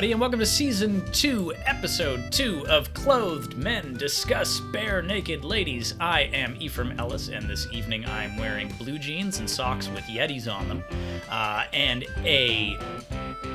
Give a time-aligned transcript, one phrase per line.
[0.00, 5.94] everybody, and welcome to season two, episode two of Clothed Men Discuss Bare Naked Ladies.
[6.00, 10.50] I am Ephraim Ellis, and this evening I'm wearing blue jeans and socks with Yetis
[10.50, 10.84] on them,
[11.28, 12.78] uh, and a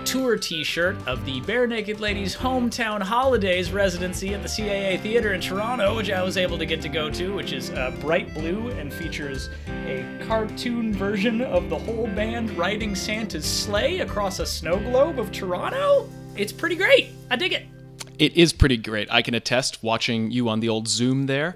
[0.06, 5.42] tour t-shirt of the Bare Naked Ladies Hometown Holidays residency at the CAA Theater in
[5.42, 8.70] Toronto, which I was able to get to go to, which is uh, bright blue
[8.70, 14.78] and features a cartoon version of the whole band riding Santa's sleigh across a snow
[14.78, 16.08] globe of Toronto.
[16.38, 17.12] It's pretty great.
[17.32, 17.66] I dig it.
[18.20, 19.08] It is pretty great.
[19.10, 21.56] I can attest watching you on the old Zoom there.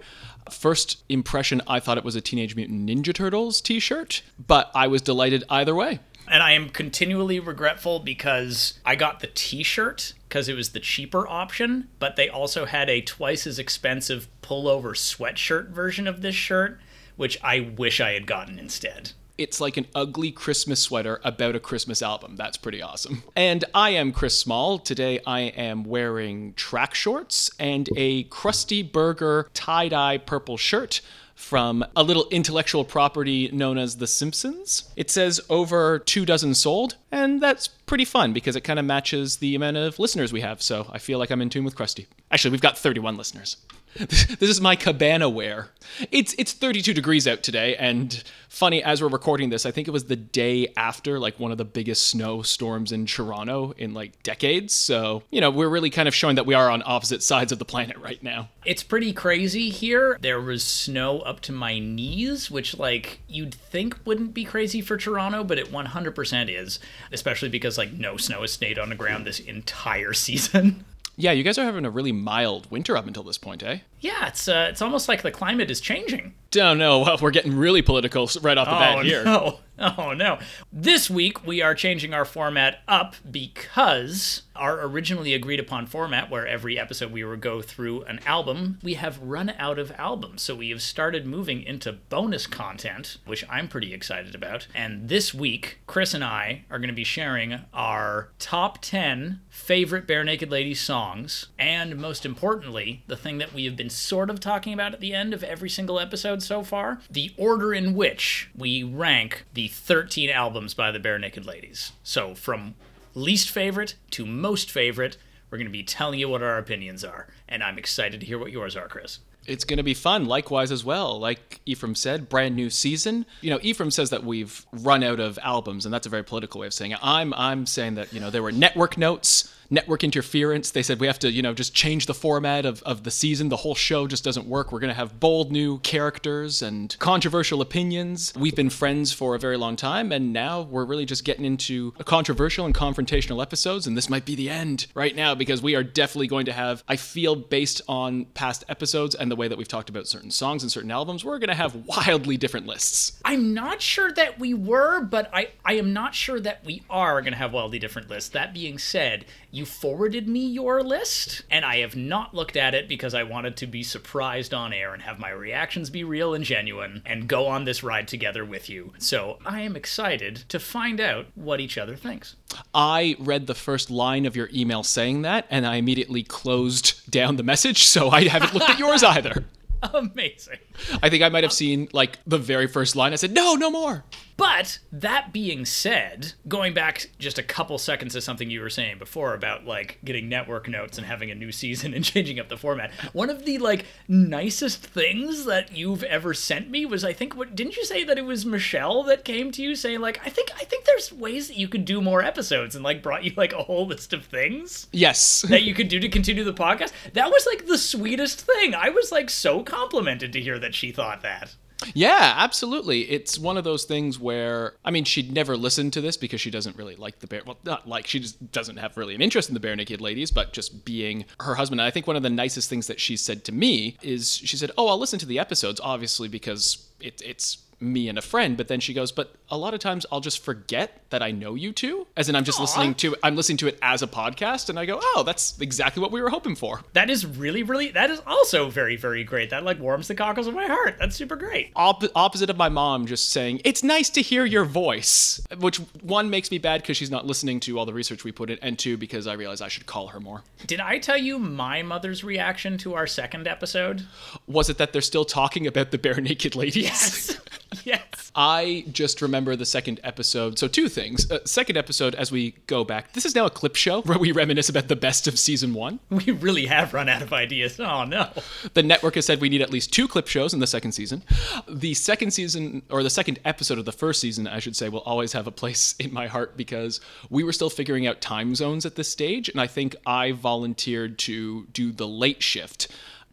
[0.49, 4.87] First impression, I thought it was a Teenage Mutant Ninja Turtles t shirt, but I
[4.87, 5.99] was delighted either way.
[6.29, 10.79] And I am continually regretful because I got the t shirt because it was the
[10.79, 16.35] cheaper option, but they also had a twice as expensive pullover sweatshirt version of this
[16.35, 16.79] shirt,
[17.17, 19.11] which I wish I had gotten instead.
[19.39, 22.35] It's like an ugly Christmas sweater about a Christmas album.
[22.35, 23.23] That's pretty awesome.
[23.37, 24.79] And I am Chris Small.
[24.79, 30.99] Today I am wearing track shorts and a Krusty Burger tie dye purple shirt
[31.35, 34.89] from a little intellectual property known as The Simpsons.
[34.97, 39.37] It says over two dozen sold, and that's pretty fun because it kind of matches
[39.37, 42.07] the amount of listeners we have, so I feel like I'm in tune with Krusty.
[42.29, 43.55] Actually, we've got 31 listeners.
[44.39, 45.69] This is my cabana wear.
[46.11, 49.91] It's it's 32 degrees out today, and funny as we're recording this, I think it
[49.91, 54.73] was the day after like one of the biggest snowstorms in Toronto in like decades.
[54.73, 57.59] So you know we're really kind of showing that we are on opposite sides of
[57.59, 58.49] the planet right now.
[58.65, 60.17] It's pretty crazy here.
[60.21, 64.97] There was snow up to my knees, which like you'd think wouldn't be crazy for
[64.97, 66.79] Toronto, but it 100% is,
[67.11, 70.85] especially because like no snow has stayed on the ground this entire season.
[71.21, 73.79] Yeah, you guys are having a really mild winter up until this point, eh?
[73.99, 76.33] Yeah, it's uh, it's almost like the climate is changing.
[76.59, 79.23] Oh no, well, we're getting really political right off the oh, bat here.
[79.25, 79.93] Oh, no.
[79.97, 80.39] Oh no.
[80.73, 86.45] This week we are changing our format up because our originally agreed upon format, where
[86.45, 90.41] every episode we would go through an album, we have run out of albums.
[90.41, 94.67] So we have started moving into bonus content, which I'm pretty excited about.
[94.75, 100.05] And this week, Chris and I are going to be sharing our top 10 favorite
[100.05, 104.39] Bare Naked Ladies songs, and most importantly, the thing that we have been sort of
[104.39, 108.49] talking about at the end of every single episode so far the order in which
[108.55, 111.93] we rank the 13 albums by the Bare Naked Ladies.
[112.03, 112.75] So from
[113.15, 115.17] least favorite to most favorite,
[115.49, 117.27] we're going to be telling you what our opinions are.
[117.47, 119.19] And I'm excited to hear what yours are, Chris.
[119.45, 121.19] It's going to be fun, likewise as well.
[121.19, 123.25] Like Ephraim said, brand new season.
[123.41, 126.61] You know, Ephraim says that we've run out of albums, and that's a very political
[126.61, 126.99] way of saying it.
[127.01, 130.71] I'm I'm saying that you know there were network notes network interference.
[130.71, 133.49] They said we have to, you know, just change the format of, of the season.
[133.49, 134.71] The whole show just doesn't work.
[134.71, 138.33] We're going to have bold new characters and controversial opinions.
[138.35, 141.91] We've been friends for a very long time, and now we're really just getting into
[142.05, 143.87] controversial and confrontational episodes.
[143.87, 146.83] And this might be the end right now because we are definitely going to have,
[146.87, 150.63] I feel, based on past episodes and the way that we've talked about certain songs
[150.63, 153.19] and certain albums, we're going to have wildly different lists.
[153.23, 157.21] I'm not sure that we were, but I, I am not sure that we are
[157.21, 158.29] going to have wildly different lists.
[158.29, 159.25] That being said,
[159.65, 163.67] forwarded me your list, and I have not looked at it because I wanted to
[163.67, 167.63] be surprised on air and have my reactions be real and genuine and go on
[167.63, 168.93] this ride together with you.
[168.97, 172.35] So I am excited to find out what each other thinks.
[172.73, 177.35] I read the first line of your email saying that, and I immediately closed down
[177.35, 179.45] the message, so I haven't looked at yours either.
[179.93, 180.59] Amazing.
[181.01, 183.13] I think I might have seen like the very first line.
[183.13, 184.03] I said, no, no more.
[184.39, 188.97] But that being said, going back just a couple seconds to something you were saying
[188.97, 192.57] before about like getting network notes and having a new season and changing up the
[192.57, 197.35] format, one of the like nicest things that you've ever sent me was I think
[197.35, 200.29] what didn't you say that it was Michelle that came to you saying like I
[200.29, 203.33] think I think there's ways that you could do more episodes and like brought you
[203.35, 205.41] like a whole list of things Yes.
[205.49, 206.91] that you could do to continue the podcast.
[207.13, 208.73] That was like the sweetest thing.
[208.73, 211.55] I was like so complimented to hear that she thought that.
[211.93, 213.09] Yeah, absolutely.
[213.09, 216.51] It's one of those things where, I mean, she'd never listen to this because she
[216.51, 217.41] doesn't really like the bear.
[217.45, 220.31] Well, not like she just doesn't have really an interest in the bare naked ladies,
[220.31, 221.79] but just being her husband.
[221.79, 224.57] And I think one of the nicest things that she said to me is she
[224.57, 228.57] said, "Oh, I'll listen to the episodes, obviously because it, it's." Me and a friend
[228.57, 231.55] but then she goes but a lot of times i'll just forget that i know
[231.55, 232.63] you two as in i'm just Aw.
[232.63, 236.01] listening to i'm listening to it as a podcast and i go oh that's exactly
[236.01, 237.91] what we were hoping for That is really, really.
[237.91, 239.49] That is also very, very great.
[239.51, 240.95] That like warms the cockles of my heart.
[240.99, 241.71] That's super great.
[241.75, 246.29] Op- opposite of my mom just saying it's nice to hear your voice which one
[246.29, 248.77] makes me bad because she's not listening to all the research we put in and
[248.77, 252.23] two because i realize i should call her more Did I tell you my mother's
[252.23, 254.05] reaction to our second episode?
[254.47, 257.39] was it that they're still talking about the bare naked ladies Yes.
[257.83, 258.31] yes.
[258.35, 260.57] I just remember the second episode.
[260.57, 261.29] So, two things.
[261.29, 264.31] Uh, second episode, as we go back, this is now a clip show where we
[264.31, 265.99] reminisce about the best of season one.
[266.09, 267.79] We really have run out of ideas.
[267.79, 268.29] Oh, no.
[268.73, 271.23] The network has said we need at least two clip shows in the second season.
[271.67, 274.99] The second season, or the second episode of the first season, I should say, will
[275.01, 278.85] always have a place in my heart because we were still figuring out time zones
[278.85, 279.49] at this stage.
[279.49, 282.87] And I think I volunteered to do the late shift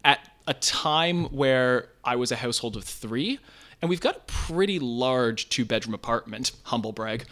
[0.05, 3.39] at a time where I was a household of three.
[3.81, 7.25] And we've got a pretty large two bedroom apartment, humble brag.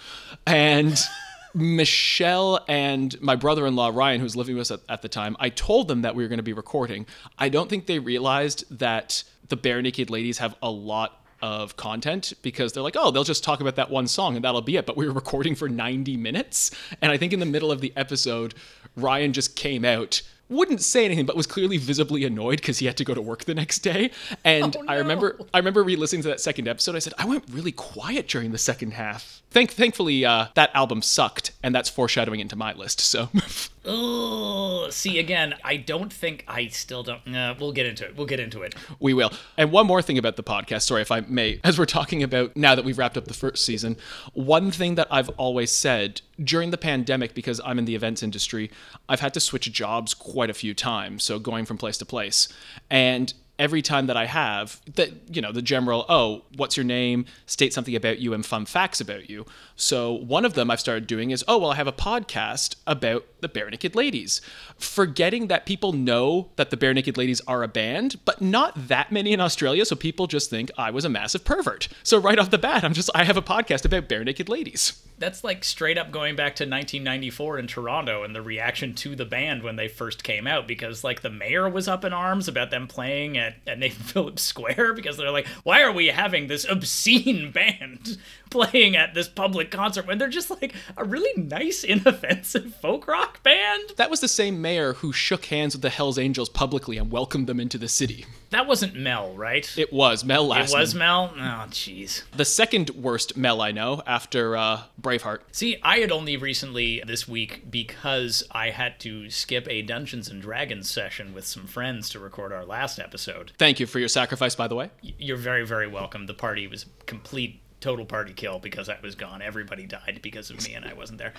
[0.46, 0.98] And
[1.56, 5.10] Michelle and my brother in law, Ryan, who was living with us at, at, the
[5.10, 7.06] time, I told them that we were going to be recording.
[7.40, 12.74] I don't think they realized that the Barenaked Ladies have a lot of content because
[12.74, 14.86] they're like, oh, they'll just talk about that one song and that'll be it.
[14.86, 16.72] But we were recording for 90 minutes.
[17.02, 18.54] And I think in the middle of the episode,
[18.96, 22.96] Ryan just came out wouldn't say anything but was clearly visibly annoyed because he had
[22.98, 24.12] to go to work the next day
[24.44, 27.44] and Oh, i remember i remember re-listening to that second episode i said i went
[27.52, 32.42] really quiet during the second half Thank, thankfully uh, that album sucked and that's foreshadowing
[32.42, 33.30] into my list so
[33.88, 35.54] Oh, see again.
[35.64, 37.22] I don't think I still don't.
[37.36, 38.18] Uh, we'll get into it.
[38.18, 38.74] We'll get into it.
[39.00, 41.86] we will and one more thing about the podcast sorry if i may as we're
[41.86, 43.96] talking about now that we've wrapped up the first season
[44.34, 48.70] one thing that i've always said during the pandemic because i'm in the events industry
[49.08, 52.48] i've had to switch jobs quite a few times so going from place to place.
[52.90, 57.26] And every time that I have that you know the general oh what's your name?
[57.46, 61.08] State something about you and fun facts about you so one of them I've started
[61.08, 64.42] doing is oh well I have a podcast about the Bare Naked Ladies.
[64.78, 69.12] Forgetting that people know that the Bare Naked Ladies are a band but not that
[69.12, 71.88] many in Australia so people just think I was a massive pervert.
[72.04, 75.02] So right off the bat I'm just I have a podcast about Bare Naked Ladies.
[75.18, 79.26] That's like straight up going back to 1994 in Toronto and the reaction to the
[79.26, 82.70] band when they first came out because like the mayor was up in arms about
[82.70, 86.66] them playing at, at Nathan Phillips Square because they're like, why are we having this
[86.66, 88.18] obscene band
[88.50, 93.42] playing at this public concert when they're just like a really nice, inoffensive folk rock
[93.44, 93.92] band?
[93.98, 97.48] that was the same mayor who shook hands with the Hells Angels publicly and welcomed
[97.48, 99.70] them into the city That wasn't Mel, right?
[99.78, 100.74] it was Mel Lastman.
[100.74, 101.34] It was Mel?
[101.36, 102.24] Oh, jeez.
[102.36, 105.40] The second worst Mel I know after uh, Braveheart.
[105.52, 110.42] See, I had only recently this week because I had to skip a Dungeons and
[110.42, 113.52] Dragons session with some friends to record our last episode.
[113.58, 114.90] Thank you for your sacrifice, by the way.
[115.02, 116.26] You're very, very welcome.
[116.28, 119.44] The party was complete, total party kill because I was gone.
[119.44, 121.34] Everybody died because of me and I wasn't there.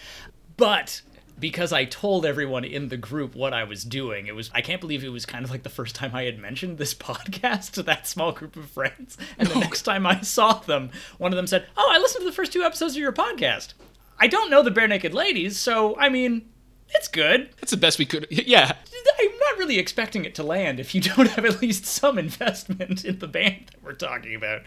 [0.57, 1.03] But
[1.41, 4.81] because I told everyone in the group what I was doing, it was I can't
[4.81, 7.83] believe it was kind of like the first time I had mentioned this podcast to
[7.83, 9.19] that small group of friends.
[9.39, 12.31] And the next time I saw them, one of them said, "Oh, I listened to
[12.31, 13.75] the first two episodes of your podcast."
[14.21, 16.49] I don't know the Bare Naked Ladies, so I mean,
[16.91, 17.51] it's good.
[17.61, 18.29] That's the best we could.
[18.31, 18.77] Yeah.
[19.19, 23.05] I'm not really expecting it to land if you don't have at least some investment
[23.05, 24.63] in the band that we're talking about.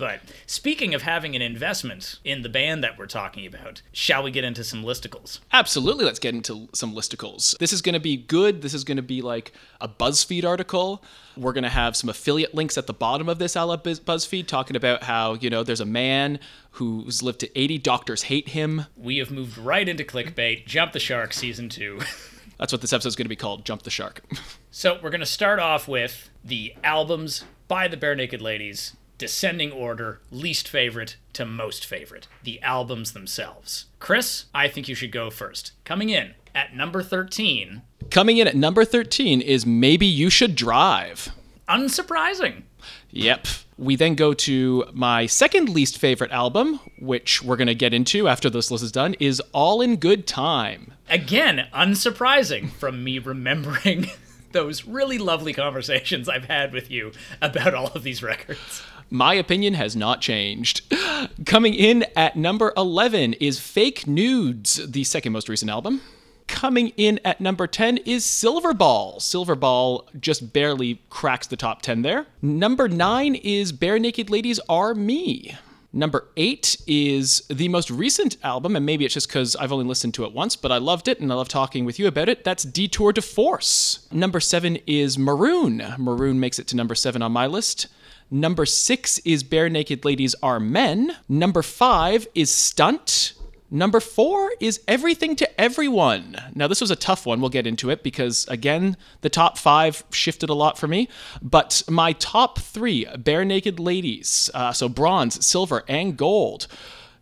[0.00, 4.30] But speaking of having an investment in the band that we're talking about, shall we
[4.30, 5.40] get into some listicles?
[5.52, 6.06] Absolutely.
[6.06, 7.54] Let's get into some listicles.
[7.58, 8.62] This is going to be good.
[8.62, 11.04] This is going to be like a BuzzFeed article.
[11.36, 14.46] We're going to have some affiliate links at the bottom of this a la BuzzFeed
[14.46, 16.38] talking about how, you know, there's a man
[16.72, 18.86] who's lived to 80 doctors hate him.
[18.96, 22.00] We have moved right into clickbait, Jump the Shark season two.
[22.58, 24.22] That's what this episode is going to be called Jump the Shark.
[24.72, 29.70] So we're going to start off with the albums by the Bare Naked Ladies, descending
[29.70, 33.84] order, least favorite to most favorite, the albums themselves.
[33.98, 35.72] Chris, I think you should go first.
[35.84, 41.28] Coming in at number 13, Coming in at number 13 is Maybe You Should Drive.
[41.68, 42.62] unsurprising.
[43.10, 43.46] Yep.
[43.76, 48.26] We then go to my second least favorite album, which we're going to get into
[48.26, 50.94] after this list is done, is All in Good Time.
[51.10, 54.06] Again, unsurprising from me remembering
[54.52, 58.82] those really lovely conversations I've had with you about all of these records.
[59.12, 60.82] My opinion has not changed.
[61.46, 66.00] Coming in at number 11 is Fake Nudes, the second most recent album.
[66.46, 69.18] Coming in at number 10 is Silverball.
[69.18, 72.26] Silverball just barely cracks the top 10 there.
[72.40, 75.56] Number 9 is Bare Naked Ladies Are Me.
[75.92, 80.14] Number 8 is the most recent album, and maybe it's just because I've only listened
[80.14, 82.44] to it once, but I loved it and I love talking with you about it.
[82.44, 84.06] That's Detour de Force.
[84.12, 85.82] Number 7 is Maroon.
[85.98, 87.88] Maroon makes it to number 7 on my list.
[88.30, 91.16] Number six is Bare Naked Ladies Are Men.
[91.28, 93.32] Number five is Stunt.
[93.72, 96.36] Number four is Everything to Everyone.
[96.54, 97.40] Now, this was a tough one.
[97.40, 101.08] We'll get into it because, again, the top five shifted a lot for me.
[101.42, 106.68] But my top three Bare Naked Ladies, uh, so bronze, silver, and gold.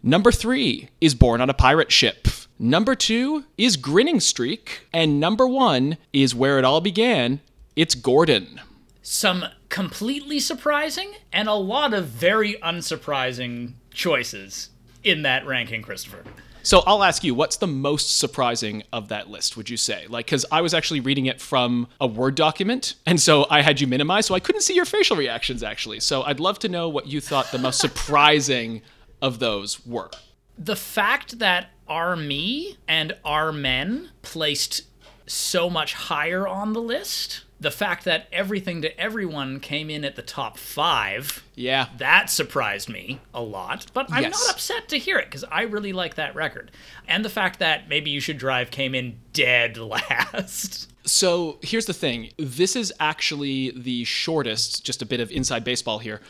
[0.02, 2.28] Number three is Born on a Pirate Ship.
[2.58, 4.86] Number two is Grinning Streak.
[4.92, 7.40] And number one is Where It All Began.
[7.76, 8.60] It's Gordon.
[9.10, 14.68] Some completely surprising and a lot of very unsurprising choices
[15.02, 16.24] in that ranking, Christopher.
[16.62, 20.04] So I'll ask you, what's the most surprising of that list, would you say?
[20.10, 23.80] Like, because I was actually reading it from a Word document, and so I had
[23.80, 26.00] you minimized, so I couldn't see your facial reactions, actually.
[26.00, 28.82] So I'd love to know what you thought the most surprising
[29.22, 30.10] of those were.
[30.58, 34.82] The fact that Are Me and Are Men placed
[35.26, 40.14] so much higher on the list the fact that everything to everyone came in at
[40.16, 44.32] the top five yeah that surprised me a lot but i'm Yes.
[44.46, 46.70] not upset to hear it because i really like that record
[47.08, 49.76] and the fact that maybe you should drive came in dead
[50.32, 52.32] last So here's the thing.
[52.36, 56.20] This is actually the shortest, just a bit of inside baseball here,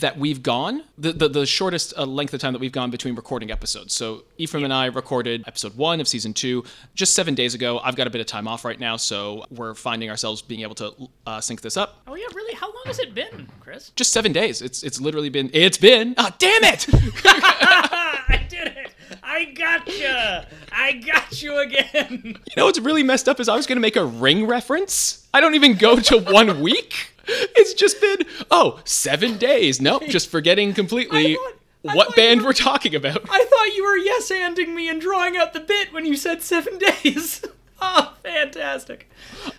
[0.00, 0.82] that we've gone.
[0.98, 3.94] The the, the shortest uh, length of time that we've gone between recording episodes.
[3.94, 7.78] So Ephraim and I recorded episode one of season two just seven days ago.
[7.82, 10.74] I've got a bit of time off right now, so we're finding ourselves being able
[10.76, 10.94] to
[11.26, 12.02] uh, sync this up.
[12.06, 14.62] oh yeah really how long has it been chris Just seven days.
[14.62, 15.50] It's it's literally been.
[15.52, 16.14] It's been.
[16.18, 16.86] Ah, damn it!
[17.24, 18.90] i did it
[19.36, 23.66] i gotcha i got you again You know what's really messed up is I was
[23.66, 25.26] going to make a ring reference.
[25.34, 27.12] I don't even go to one week.
[27.28, 28.18] It's just been,
[28.50, 29.80] oh, seven days.
[29.80, 33.20] Nope, just forgetting completely thought- what band were- we're talking about.
[33.30, 36.42] I thought you were yes anding me and drawing out the bit when you said
[36.42, 37.44] seven days.
[37.82, 39.08] oh, fantastic.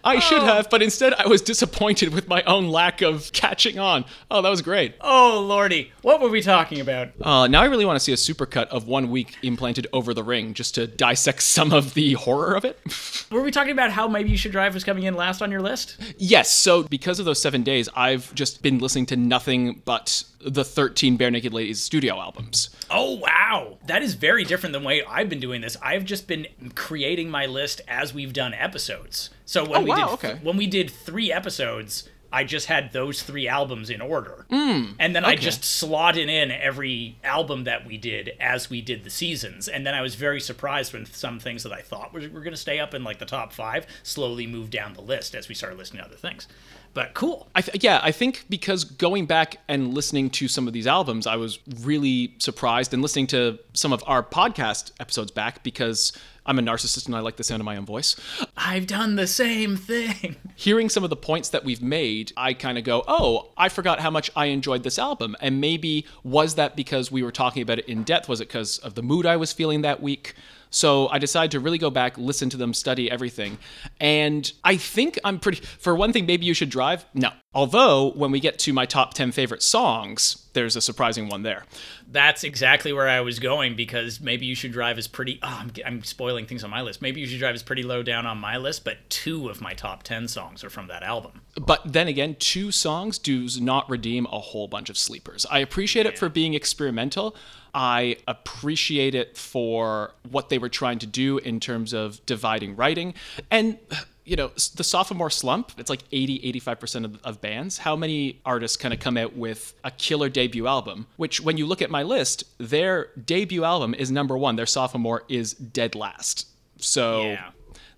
[0.04, 0.46] I should Oh.
[0.46, 4.06] have, but instead I was disappointed with my own lack of catching on.
[4.32, 4.96] Oh, that was great.
[5.02, 5.92] Oh, Lordy.
[6.02, 7.10] What were we talking about?
[7.22, 10.24] Uh, now I really want to see a supercut of one week implanted over the
[10.24, 12.80] ring just to dissect some of the horror of it.
[13.32, 15.62] Were we talking about how maybe you should drive was coming in last on your
[15.62, 15.98] list?
[16.18, 20.64] Yes, so because of those seven days, I've just been listening to nothing but the
[20.64, 22.70] 13 Bare Naked Ladies studio albums.
[22.90, 23.78] Oh, wow.
[23.88, 25.78] That is very different than the way I've been doing this.
[25.82, 29.30] I've just been creating my list as we've done episodes.
[29.46, 30.40] So when Oh, we wow, did okay.
[30.44, 34.46] when we did 3 episodes, I just had those 3 albums in order.
[34.52, 39.04] Hmm, and then I just slotted in every album that we did as we did
[39.04, 39.68] the seasons.
[39.68, 42.52] And then I was very surprised when some things that I thought were, were going
[42.52, 45.56] to stay up in like the top 5 slowly moved down the list as we
[45.56, 46.48] started listening to other things.
[46.94, 47.48] But cool.
[47.56, 51.26] I th- yeah, I think because going back and listening to some of these albums,
[51.26, 56.14] I was really surprised and listening to some of our podcast episodes back because
[56.48, 58.16] I'm a narcissist and I like the sound of my own voice.
[58.56, 60.38] I've done the same thing.
[60.56, 64.00] Hearing some of the points that we've made, I kind of go, oh, I forgot
[64.00, 65.36] how much I enjoyed this album.
[65.42, 68.30] And maybe was that because we were talking about it in depth?
[68.30, 70.34] Was it because of the mood I was feeling that week?
[70.70, 73.58] So I decided to really go back, listen to them, study everything.
[74.00, 77.06] And I think I'm pretty, for one thing, maybe you should drive.
[77.14, 77.32] No.
[77.54, 81.66] Although, when we get to my top 10 favorite songs, there's a surprising one there.
[82.08, 85.40] That's exactly where I was going because maybe you should drive is pretty.
[85.42, 87.02] Oh, I'm, I'm spoiling things on my list.
[87.02, 89.74] Maybe you should drive is pretty low down on my list, but two of my
[89.74, 91.42] top 10 songs are from that album.
[91.56, 95.46] But then again, two songs does not redeem a whole bunch of sleepers.
[95.50, 97.36] I appreciate it for being experimental.
[97.78, 103.14] I appreciate it for what they were trying to do in terms of dividing writing.
[103.52, 103.78] And,
[104.26, 107.78] you know, the sophomore slump, it's like 80, 85% of, of bands.
[107.78, 111.06] How many artists kind of come out with a killer debut album?
[111.18, 115.22] Which, when you look at my list, their debut album is number one, their sophomore
[115.30, 116.48] is dead last.
[116.80, 117.22] So.
[117.22, 117.52] Yeah.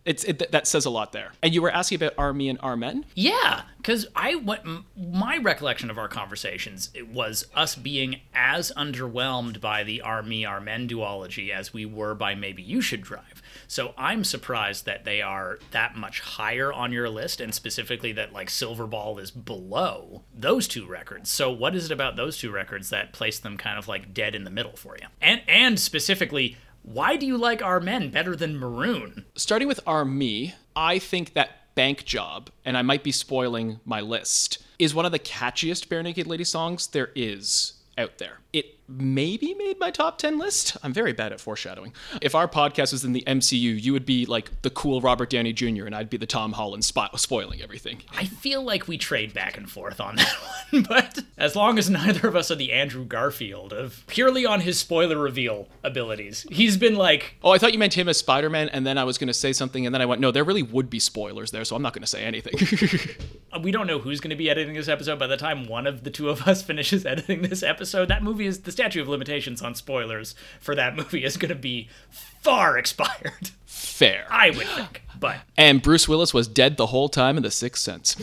[0.05, 1.33] It's it, that says a lot there.
[1.43, 3.05] And you were asking about Are Me and Are Men.
[3.15, 4.61] Yeah, because I went.
[4.95, 10.45] My recollection of our conversations it was us being as underwhelmed by the Army Me
[10.45, 13.41] Are Men duology as we were by Maybe You Should Drive.
[13.67, 18.33] So I'm surprised that they are that much higher on your list, and specifically that
[18.33, 21.29] like Silverball is below those two records.
[21.29, 24.33] So what is it about those two records that place them kind of like dead
[24.33, 25.07] in the middle for you?
[25.21, 26.57] And and specifically.
[26.91, 29.27] Why do you like Are Men better than Maroon?
[29.35, 34.01] starting with Are Me, I think that Bank Job, and I might be spoiling my
[34.01, 38.39] list, is one of the catchiest Bare Naked Lady songs there is out there.
[38.53, 40.75] It maybe made my top 10 list.
[40.83, 41.93] I'm very bad at foreshadowing.
[42.21, 45.53] If our podcast was in the MCU, you would be like the cool Robert Downey
[45.53, 48.01] Jr., and I'd be the Tom Holland spo- spoiling everything.
[48.13, 50.35] I feel like we trade back and forth on that
[50.71, 54.61] one, but as long as neither of us are the Andrew Garfield of purely on
[54.61, 58.49] his spoiler reveal abilities, he's been like, Oh, I thought you meant him as Spider
[58.49, 60.43] Man, and then I was going to say something, and then I went, no, there
[60.43, 62.55] really would be spoilers there, so I'm not going to say anything.
[63.51, 65.17] Uh, we don't know who's going to be editing this episode.
[65.17, 68.45] By the time one of the two of us finishes editing this episode, that movie
[68.45, 72.77] is the statute of limitations on spoilers for that movie is going to be far
[72.83, 73.49] expired.
[73.65, 74.25] Fair.
[74.29, 75.03] I would think.
[75.19, 78.15] But and Bruce Willis was dead the whole time in The Sixth Sense.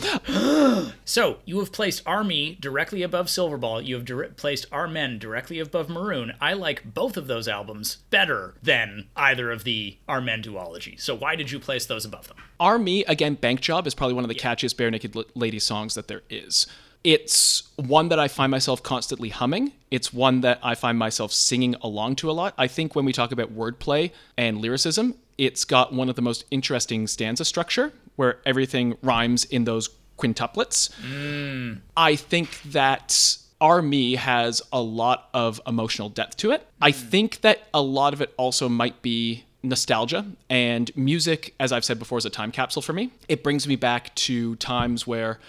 [1.05, 3.85] so you have placed Are Me directly above Silverball.
[3.85, 6.33] You have dir- placed Are Men directly above Maroon.
[6.41, 10.99] I like both of those albums better than either of the Our Men duology.
[10.99, 12.37] So why did you place those above them?
[12.59, 15.93] Are Me, again, Bank Job is probably one of the catchiest Barenaked L- Lady songs
[15.93, 16.65] that there is.
[17.03, 19.71] It's one that I find myself constantly humming.
[19.91, 22.53] It's one that I find myself singing along to a lot.
[22.57, 26.45] I think when we talk about wordplay and lyricism, it's got one of the most
[26.51, 30.89] interesting stanza structure where everything rhymes in those quintuplets.
[31.01, 31.79] Mm.
[31.95, 36.67] I think that Are Me has a lot of emotional depth to it.
[36.81, 36.95] I mm.
[36.95, 41.99] think that a lot of it also might be nostalgia and music as I've said
[41.99, 43.11] before is a time capsule for me.
[43.27, 45.39] It brings me back to times where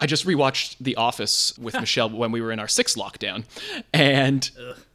[0.00, 3.44] I just rewatched The Office with Michelle when we were in our sixth lockdown
[3.92, 4.50] and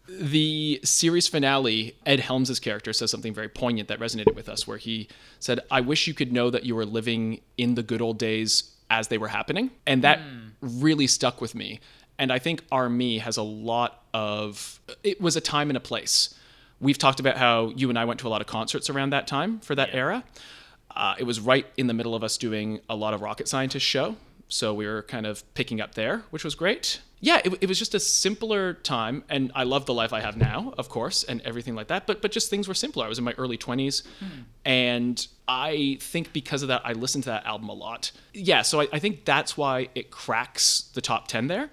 [0.08, 4.78] the series finale, Ed Helms' character says something very poignant that resonated with us, where
[4.78, 5.08] he
[5.40, 8.72] said, I wish you could know that you were living in the good old days
[8.90, 9.72] as they were happening.
[9.86, 10.20] And that
[10.62, 11.80] really stuck with me.
[12.20, 15.82] And I think Are Me has a lot of, it was a time and a
[15.82, 16.36] place.
[16.80, 19.26] We've talked about how you and I went to a lot of concerts around that
[19.26, 20.24] time for that era.
[20.96, 23.86] Uh, it was right in the middle of us doing a lot of rocket scientist
[23.86, 24.16] show.
[24.48, 27.00] So we were kind of picking up there, which was great.
[27.20, 30.36] Yeah, it, it was just a simpler time, and I love the life I have
[30.36, 32.06] now, of course, and everything like that.
[32.06, 33.06] But but just things were simpler.
[33.06, 34.42] I was in my early twenties, hmm.
[34.66, 38.12] and I think because of that, I listened to that album a lot.
[38.34, 41.70] Yeah, so I, I think that's why it cracks the top ten there.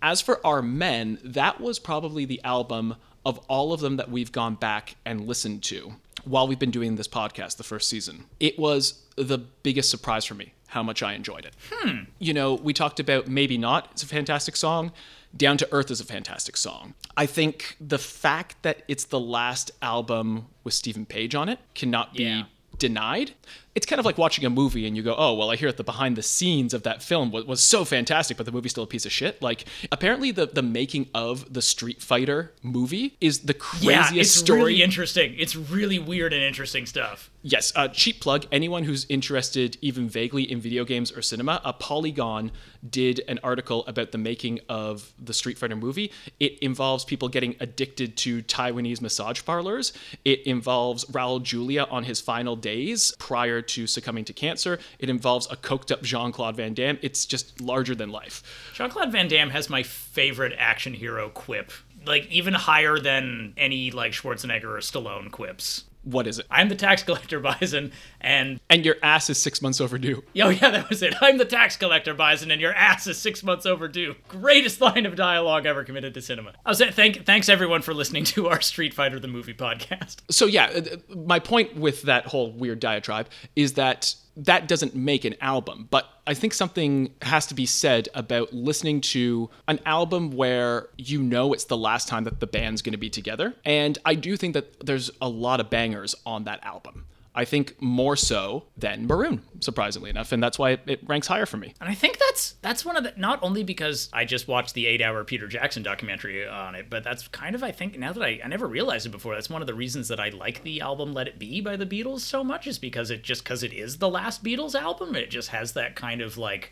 [0.00, 2.94] As for Are Men, that was probably the album
[3.26, 5.94] of all of them that we've gone back and listened to
[6.24, 8.26] while we've been doing this podcast, the first season.
[8.38, 11.54] It was the biggest surprise for me how much I enjoyed it.
[11.72, 11.98] Hmm.
[12.18, 14.90] You know, we talked about Maybe Not, it's a fantastic song.
[15.36, 16.94] Down to Earth is a fantastic song.
[17.16, 22.14] I think the fact that it's the last album with Steven Page on it cannot
[22.14, 22.42] be Yeah.
[22.76, 23.34] denied.
[23.74, 25.76] It's kind of like watching a movie and you go, oh, well, I hear that
[25.76, 28.84] the behind the scenes of that film was, was so fantastic, but the movie's still
[28.84, 29.42] a piece of shit.
[29.42, 34.30] Like, apparently, the, the making of the Street Fighter movie is the craziest yeah, it's
[34.30, 34.60] story.
[34.60, 35.34] really interesting.
[35.38, 37.30] It's really weird and interesting stuff.
[37.42, 38.46] Yes, uh, cheap plug.
[38.50, 42.52] Anyone who's interested even vaguely in video games or cinema, a Polygon
[42.88, 46.10] did an article about the making of the Street Fighter movie.
[46.40, 49.92] It involves people getting addicted to Taiwanese massage parlors.
[50.24, 54.78] It involves Raul Julia on his final days prior to succumbing to cancer.
[54.98, 56.98] It involves a coked up Jean Claude Van Damme.
[57.02, 58.42] It's just larger than life.
[58.74, 61.72] Jean Claude Van Damme has my favorite action hero quip.
[62.06, 65.84] Like even higher than any like Schwarzenegger or Stallone quips.
[66.04, 66.46] What is it?
[66.50, 70.22] I'm the tax collector Bison, and And your ass is six months overdue.
[70.42, 71.14] oh yeah, that was it.
[71.20, 74.14] I'm the tax collector Bison, and your ass is six months overdue.
[74.28, 76.52] Greatest line of dialogue ever committed to cinema.
[76.64, 80.16] I was saying, thank thanks everyone for listening to our Street Fighter the movie podcast.
[80.30, 84.94] so yeah, uh, uh, my point with that whole weird diatribe is that that doesn't
[84.94, 89.78] make an album, but I think something has to be said about listening to an
[89.86, 93.54] album where you know it's the last time that the band's going to be together.
[93.64, 97.04] And I do think that there's a lot of bangers on that album.
[97.36, 101.46] I think more so than Maroon, surprisingly enough, and that's why it, it ranks higher
[101.46, 101.74] for me.
[101.80, 104.86] And I think that's that's one of the not only because I just watched the
[104.86, 108.22] eight hour Peter Jackson documentary on it, but that's kind of I think now that
[108.22, 109.34] I I never realized it before.
[109.34, 111.86] That's one of the reasons that I like the album Let It Be by the
[111.86, 115.16] Beatles so much is because it just because it is the last Beatles album.
[115.16, 116.70] It just has that kind of like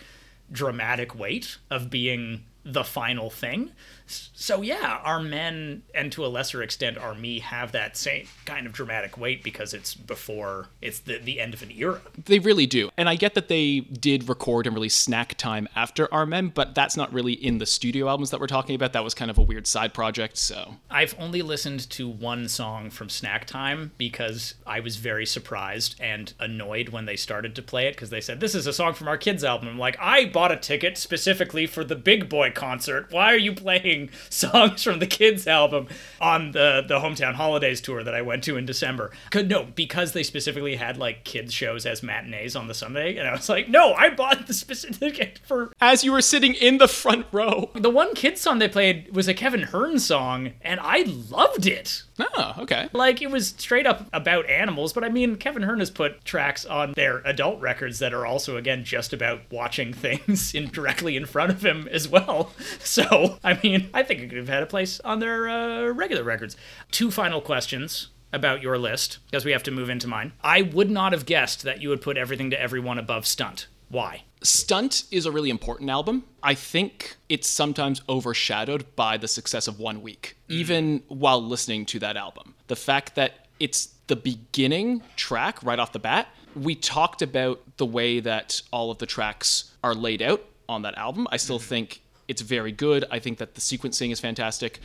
[0.51, 3.73] dramatic weight of being the final thing.
[4.07, 8.67] So yeah, Are Men and to a lesser extent Are Me have that same kind
[8.67, 12.01] of dramatic weight because it's before it's the the end of an era.
[12.25, 12.91] They really do.
[12.97, 16.75] And I get that they did record and release Snack Time after Are Men, but
[16.75, 18.93] that's not really in the studio albums that we're talking about.
[18.93, 20.77] That was kind of a weird side project, so.
[20.91, 26.33] I've only listened to one song from Snack Time because I was very surprised and
[26.39, 29.09] annoyed when they started to play it because they said, This is a song from
[29.09, 29.69] our kids' album.
[29.69, 33.09] I'm like, I bought a ticket specifically for the Big Boy concert.
[33.11, 35.89] Why are you playing songs from the kids' album
[36.21, 39.11] on the, the Hometown Holidays tour that I went to in December?
[39.31, 43.17] 'Cause- No, because they specifically had like kids' shows as matinees on the Sunday.
[43.17, 46.79] And I was like, No, I bought the specific for As you were sitting in
[46.79, 47.71] the front row.
[47.75, 52.03] the one kids song they played was a Kevin Hearn song, and I loved it.
[52.19, 52.89] Oh, okay.
[52.93, 56.65] Like it was straight up about animals, but I mean Kevin Hearn has put tracks
[56.65, 61.27] on their adult records that are also again just about watching things in directly in
[61.27, 62.42] front of him as well.
[62.81, 66.23] So I mean, I think it could have had a place on their uh, regular
[66.23, 66.57] records.
[66.91, 70.33] Two final questions about your list because we have to move into mine.
[70.43, 73.67] I would not have guessed that you would put everything to everyone above stunt.
[73.89, 74.23] Why?
[74.43, 76.25] Stunt is a really important album.
[76.43, 81.99] I think it's sometimes overshadowed by the success of One Week, even while listening to
[82.01, 82.55] that album.
[82.69, 86.29] The fact that it's the beginning track right off the bat.
[86.57, 90.99] We talked about the way that all of the tracks are laid out on that
[90.99, 91.29] album.
[91.31, 92.02] I still think
[92.33, 93.05] it's very good.
[93.11, 94.81] I think that the sequencing is fantastic.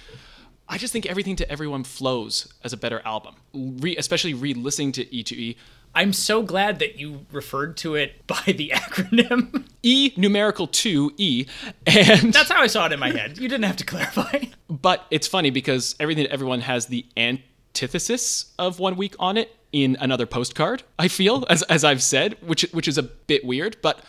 [0.67, 3.35] I just think everything to everyone flows as a better album.
[3.53, 5.55] Re- especially re-listening to E2E.
[5.95, 9.65] I'm so glad that you referred to it by the acronym.
[9.81, 11.45] E numerical 2 E
[11.85, 13.37] and That's how I saw it in my head.
[13.37, 14.45] You didn't have to clarify.
[14.69, 19.55] But it's funny because everything that everyone has the antithesis of one week on it
[19.71, 20.83] in another postcard.
[20.99, 24.01] I feel as as I've said, which which is a bit weird, but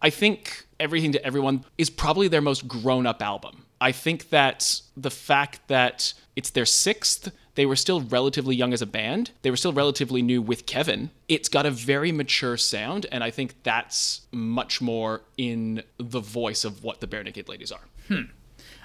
[0.00, 3.64] I think everything to everyone is probably their most grown up album.
[3.80, 8.82] I think that the fact that it's their sixth, they were still relatively young as
[8.82, 9.30] a band.
[9.42, 11.10] They were still relatively new with Kevin.
[11.28, 16.64] It's got a very mature sound, and I think that's much more in the voice
[16.64, 17.86] of what the Bare Naked Ladies are.
[18.08, 18.22] Hmm.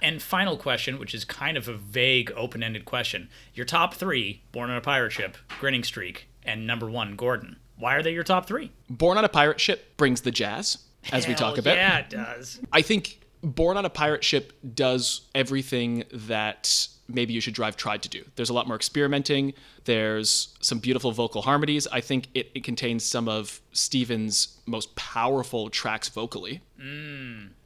[0.01, 3.29] And final question, which is kind of a vague, open ended question.
[3.53, 7.57] Your top three Born on a Pirate Ship, Grinning Streak, and number one, Gordon.
[7.77, 8.71] Why are they your top three?
[8.89, 10.79] Born on a Pirate Ship brings the jazz,
[11.11, 11.75] as we talk about.
[11.75, 12.59] Yeah, it does.
[12.71, 18.03] I think Born on a Pirate Ship does everything that maybe you should drive tried
[18.03, 18.23] to do.
[18.35, 19.53] There's a lot more experimenting.
[19.85, 21.87] There's some beautiful vocal harmonies.
[21.87, 26.61] I think it, it contains some of Steven's most powerful tracks vocally.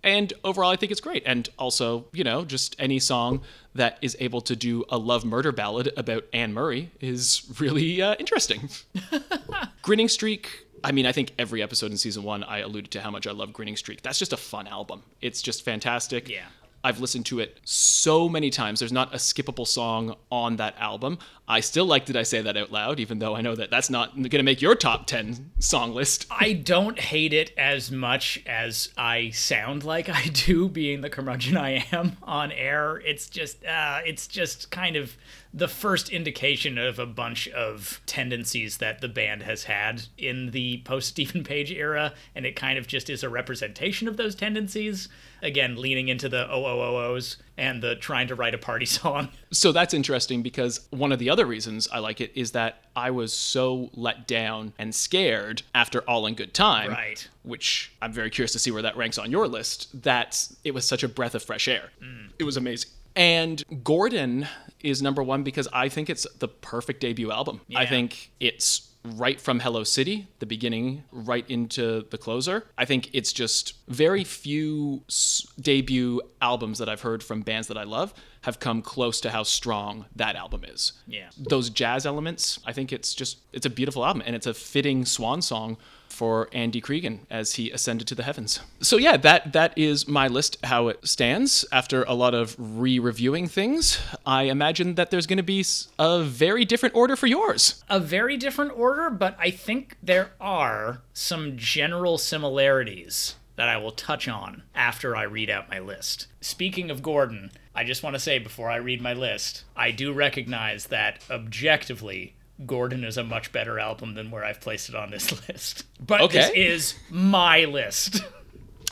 [0.04, 1.24] And overall, I think it's great.
[1.26, 3.42] And also, you know, just any song
[3.76, 8.16] that is able to do a love murder ballad about Anne Murray is really uh,
[8.20, 8.70] interesting.
[9.82, 10.63] Grinning Streak.
[10.84, 13.32] I mean, I think every episode in season one, I alluded to how much I
[13.32, 14.02] love Grinning Streak.
[14.02, 15.04] That's just a fun album.
[15.22, 16.30] It's just fantastic.
[16.30, 16.46] Yeah.
[16.86, 18.80] I've listened to it so many times.
[18.80, 21.18] There's not a skippable song on that album.
[21.48, 23.90] I still like Did I Say That Out Loud, even though I know that that's
[23.90, 26.26] not going to make your top 10 song list.
[26.30, 31.56] I don't hate it as much as I sound like I do, being the curmudgeon
[31.56, 32.98] I am on air.
[32.98, 35.16] It's just, uh, it's just kind of
[35.54, 40.82] the first indication of a bunch of tendencies that the band has had in the
[40.84, 45.10] post Steven Page era, and it kind of just is a representation of those tendencies.
[45.44, 49.30] Again, leaning into the OOOOs and the trying to write a party song.
[49.52, 53.12] So that's interesting because one of the other reasons I like it is that I
[53.12, 56.90] was so let down and scared after All in Good Time.
[56.90, 57.28] Right.
[57.44, 60.02] Which I'm very curious to see where that ranks on your list.
[60.02, 61.92] That it was such a breath of fresh air.
[62.02, 62.30] Mm.
[62.40, 62.90] It was amazing.
[63.16, 64.48] And Gordon
[64.84, 67.62] is number one because I think it's the perfect debut album.
[67.76, 72.66] I think it's right from Hello City, the beginning, right into the closer.
[72.78, 77.78] I think it's just very few s- debut albums that I've heard from bands that
[77.78, 80.94] I love have come close to how strong that album is.
[81.08, 81.30] Yeah.
[81.38, 85.04] Those jazz elements, I think it's just it's a beautiful album and it's a fitting
[85.06, 85.78] swan song
[86.14, 88.60] for Andy Creeggan as he ascended to the heavens.
[88.80, 93.48] So yeah, that that is my list how it stands after a lot of re-reviewing
[93.48, 94.00] things.
[94.26, 95.66] I imagine that there's going to be
[96.00, 97.84] a very different order for yours.
[97.90, 103.92] a very different order, but I think there are some general similarities that I will
[103.92, 106.28] touch on after I read out my list.
[106.42, 110.12] Speaking of Gordon, I just want to say before I read my list, I do
[110.12, 115.12] recognize that objectively, Gordon is a much better album than where I've placed it on
[115.12, 115.86] this list.
[116.06, 116.66] But this Okay.
[116.68, 118.22] is my list.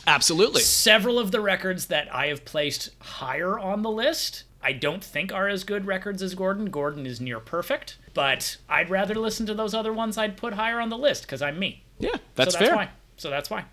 [0.06, 0.62] Absolutely.
[0.62, 5.32] Several of the records that I have placed higher on the list, I don't think
[5.32, 6.66] are as good records as Gordon.
[6.70, 10.80] Gordon is near perfect, but I'd rather listen to those other ones I'd put higher
[10.80, 11.84] on the list because I'm me.
[12.00, 12.76] Yeah, that's, so that's fair.
[12.76, 12.88] why.
[13.16, 13.64] So that's why.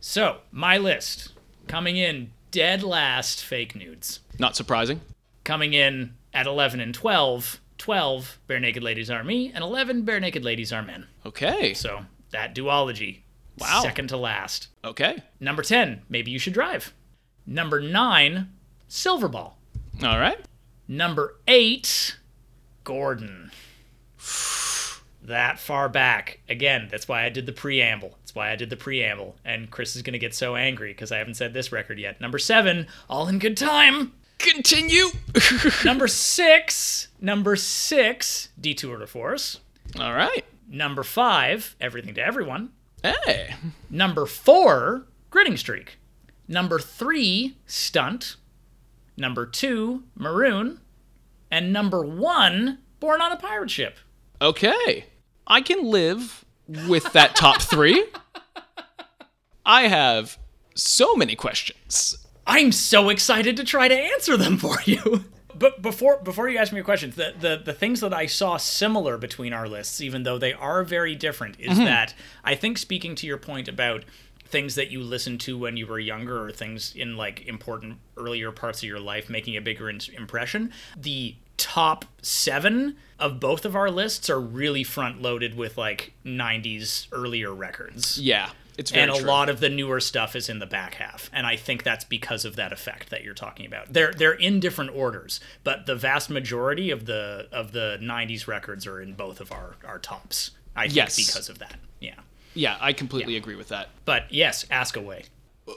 [0.00, 1.32] So, my list
[1.66, 4.20] coming in dead last fake nudes.
[4.38, 5.02] Not surprising.
[5.44, 10.18] Coming in at 11 and 12, 12 Bare Naked Ladies Are Me, and 11 Bare
[10.18, 11.06] Naked Ladies Are Men.
[11.26, 11.74] Okay.
[11.74, 13.18] So, that duology.
[13.58, 13.82] Wow.
[13.82, 14.68] Second to last.
[14.82, 15.22] Okay.
[15.38, 16.94] Number 10, Maybe You Should Drive.
[17.46, 18.48] Number 9,
[18.88, 19.52] Silverball.
[20.02, 20.38] All right.
[20.88, 22.16] Number 8,
[22.84, 23.50] Gordon.
[25.22, 26.40] That far back.
[26.48, 28.16] Again, that's why I did the preamble.
[28.22, 29.36] That's why I did the preamble.
[29.44, 32.18] And Chris is going to get so angry because I haven't said this record yet.
[32.18, 34.14] Number 7, All in Good Time.
[34.38, 35.06] Continue.
[35.84, 39.60] Number 6, number 6, Detour de Force.
[39.98, 40.44] All right.
[40.68, 42.70] Number 5, Everything to Everyone.
[43.04, 43.54] Hey.
[43.90, 45.98] Number four, Grinning Streak.
[46.48, 48.36] Number three, Stunt.
[49.16, 50.80] Number two, Maroon.
[51.50, 53.98] And number one, Born on a Pirate Ship.
[54.40, 55.04] Okay.
[55.46, 56.46] I can live
[56.88, 58.06] with that top three.
[59.66, 60.38] I have
[60.74, 62.23] so many questions.
[62.46, 65.24] I'm so excited to try to answer them for you.
[65.56, 68.56] But before before you ask me a question, the, the the things that I saw
[68.56, 71.84] similar between our lists, even though they are very different, is mm-hmm.
[71.84, 74.04] that I think speaking to your point about
[74.46, 78.52] things that you listened to when you were younger or things in like important earlier
[78.52, 83.74] parts of your life making a bigger in- impression, the top seven of both of
[83.74, 88.18] our lists are really front loaded with like 90s earlier records.
[88.18, 89.26] Yeah, it's very and a true.
[89.26, 92.44] lot of the newer stuff is in the back half and i think that's because
[92.44, 96.28] of that effect that you're talking about they're they're in different orders but the vast
[96.30, 100.84] majority of the of the 90s records are in both of our our tops i
[100.84, 101.16] think Yes.
[101.16, 102.14] because of that yeah
[102.54, 103.88] Yeah, I completely agree with that.
[104.04, 105.24] but yes ask away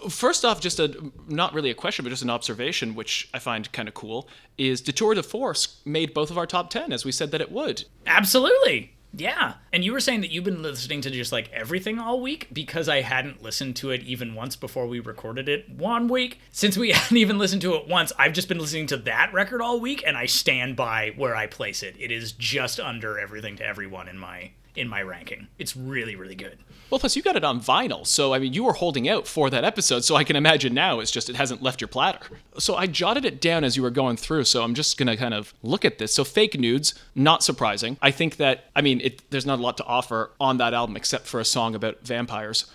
[0.09, 3.71] First off, just a not really a question, but just an observation, which I find
[3.71, 7.13] kind of cool, is Detour de Force made both of our top ten, as we
[7.13, 7.85] said that it would.
[8.05, 9.55] absolutely yeah.
[9.73, 12.87] And you were saying that you've been listening to just like everything all week because
[12.87, 16.39] i hadn't listened to it even once before we recorded it one week.
[16.51, 19.61] Since we hadn't even listened to it once i've just been listening to that record
[19.61, 21.95] all week and i stand by where i place it.
[21.99, 25.47] It is just under everything to everyone in my in my ranking.
[25.57, 28.63] It's really really good Well, plus you got it on vinyl, so I mean you
[28.63, 30.05] were holding out for that episode.
[30.05, 32.19] So I can imagine now it's just it hasn't left your platter.
[32.59, 34.45] So I jotted it down as you were going through.
[34.45, 36.13] So I'm just gonna kind of look at this.
[36.13, 37.97] So fake nudes, not surprising.
[38.01, 40.95] I think that I mean it, there's not a lot to offer on that album
[40.95, 42.65] except for a song about vampires,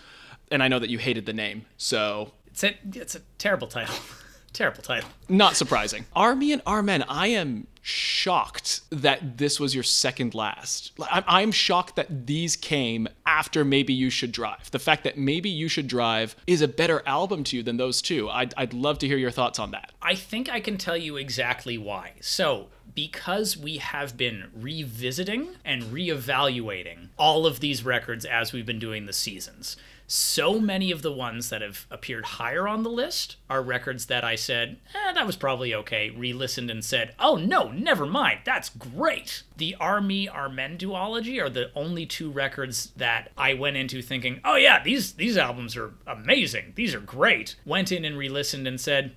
[0.50, 3.94] and I know that you hated the name, so it's a it's a terrible title
[4.52, 6.04] terrible title not surprising.
[6.14, 10.92] Are Me and Are Men, I am shocked that this was your second last.
[11.10, 14.70] I'm, I'm shocked that these came after Maybe You Should Drive.
[14.70, 18.02] The fact that Maybe You Should Drive is a better album to you than those
[18.02, 18.28] two.
[18.28, 19.90] I'd, I'd love to hear your thoughts on that.
[20.00, 22.12] I think I can tell you exactly why.
[22.20, 28.78] So, because we have been revisiting and reevaluating all of these records as we've been
[28.78, 29.76] doing the seasons,
[30.14, 34.22] so many of the ones that have appeared higher on the list are records that
[34.22, 38.40] I said, eh, that was probably okay, re listened and said, oh no, never mind,
[38.44, 39.42] that's great.
[39.56, 44.42] The Are Me Armen duology are the only two records that I went into thinking,
[44.44, 47.56] oh yeah, these, these albums are amazing, these are great.
[47.64, 49.16] Went in and re listened and said,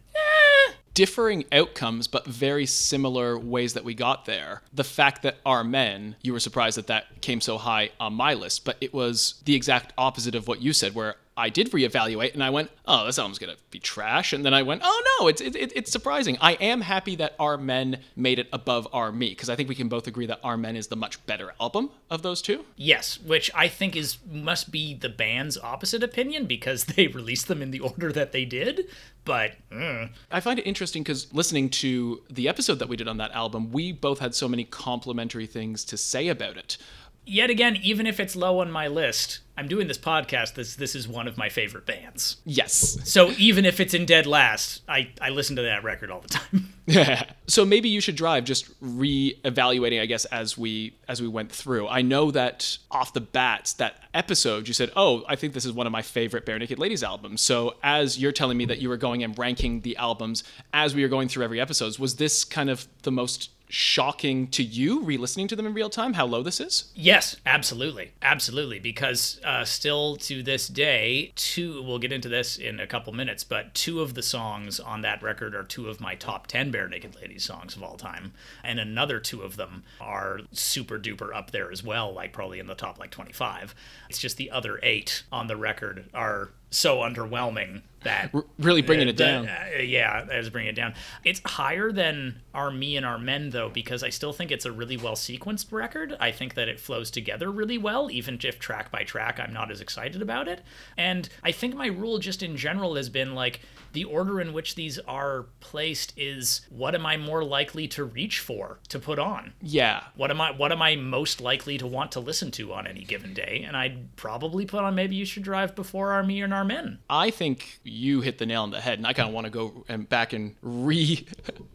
[0.95, 4.61] Differing outcomes, but very similar ways that we got there.
[4.73, 8.33] The fact that Are Men, you were surprised that that came so high on my
[8.33, 12.33] list, but it was the exact opposite of what you said, where I did reevaluate
[12.33, 14.31] and I went, oh, this album's gonna be trash.
[14.31, 16.37] And then I went, oh no, it's it, it, it's surprising.
[16.39, 19.75] I am happy that Are Men made it above Are Me because I think we
[19.75, 22.63] can both agree that Are Men is the much better album of those two.
[22.77, 27.61] Yes, which I think is must be the band's opposite opinion because they released them
[27.61, 28.87] in the order that they did.
[29.25, 33.17] But mm, I find it interesting because listening to the episode that we did on
[33.17, 36.77] that album, we both had so many complimentary things to say about it.
[37.25, 40.55] Yet again, even if it's low on my list, I'm doing this podcast.
[40.55, 42.37] This this is one of my favorite bands.
[42.45, 42.97] Yes.
[43.09, 46.29] So even if it's in dead last, I I listen to that record all the
[46.29, 46.73] time.
[46.85, 47.23] Yeah.
[47.47, 51.87] so maybe you should drive just re-evaluating i guess as we as we went through
[51.87, 55.71] i know that off the bat that episode you said oh i think this is
[55.71, 58.89] one of my favorite bare naked ladies albums so as you're telling me that you
[58.89, 62.43] were going and ranking the albums as we were going through every episode was this
[62.43, 66.41] kind of the most shocking to you re-listening to them in real time how low
[66.41, 68.79] this is Yes, absolutely, absolutely.
[68.79, 71.83] Because uh, still to this day, two.
[71.83, 75.21] We'll get into this in a couple minutes, but two of the songs on that
[75.21, 78.33] record are two of my top ten Bare Naked Ladies songs of all time,
[78.63, 82.67] and another two of them are super duper up there as well, like probably in
[82.67, 83.75] the top like twenty five.
[84.09, 89.17] It's just the other eight on the record are so underwhelming that really bringing it
[89.17, 90.93] the- down uh, yeah, that is bringing it down.
[91.23, 94.71] It's higher than Are Me and Are Men though, because I still think it's a
[94.71, 96.15] really well sequenced record.
[96.19, 99.71] I think that it flows together really well, even if track by track I'm not
[99.71, 100.61] as excited about it.
[100.97, 103.61] And I think my rule just in general has been like
[103.95, 108.39] the order in which these are placed is what am I more likely to reach
[108.39, 109.53] for to put on?
[109.61, 112.85] yeah What am I what am I most likely to want to listen to on
[112.85, 113.63] any given day?
[113.67, 116.99] And I'd probably put on maybe you should drive before Are Me and Are Men.
[117.09, 119.51] I think you hit the nail on the head, and I kind of want to
[119.51, 121.25] go and back and re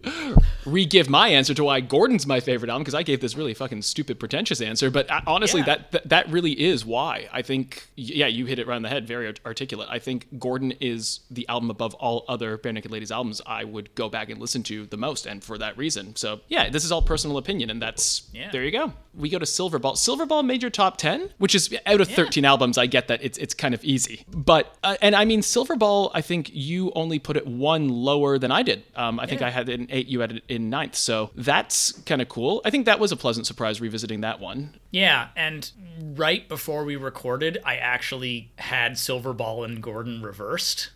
[0.67, 3.83] re-give my answer to why Gordon's my favorite album because I gave this really fucking
[3.83, 4.91] stupid, pretentious answer.
[4.91, 5.67] But uh, honestly, Yeah.
[5.67, 7.89] that, that that really is why I think.
[7.97, 9.89] Yeah, you hit it right on the head, very articulate.
[9.91, 13.95] I think Gordon is the album above all other Bare Naked Ladies albums I would
[13.95, 16.15] go back and listen to the most, and for that reason.
[16.17, 18.51] So yeah, this is all personal opinion, and that's Yeah.
[18.51, 18.93] there you go.
[19.15, 19.95] We go to Silverball.
[19.97, 22.79] Silverball made your top ten, which is out of thirteen albums.
[22.79, 26.11] I get that it's it's kind of easy, but uh, and I mean Silverball.
[26.15, 28.85] I think you only put it one lower than I did.
[28.95, 30.07] Um, I think I had it in eight.
[30.07, 30.95] You had it in ninth.
[30.97, 32.61] So that's kind of cool.
[32.65, 34.77] I think that was a pleasant surprise revisiting that one.
[34.93, 35.71] Yeah, and
[36.15, 40.91] right before we recorded, I actually had Silverball and Gordon reversed.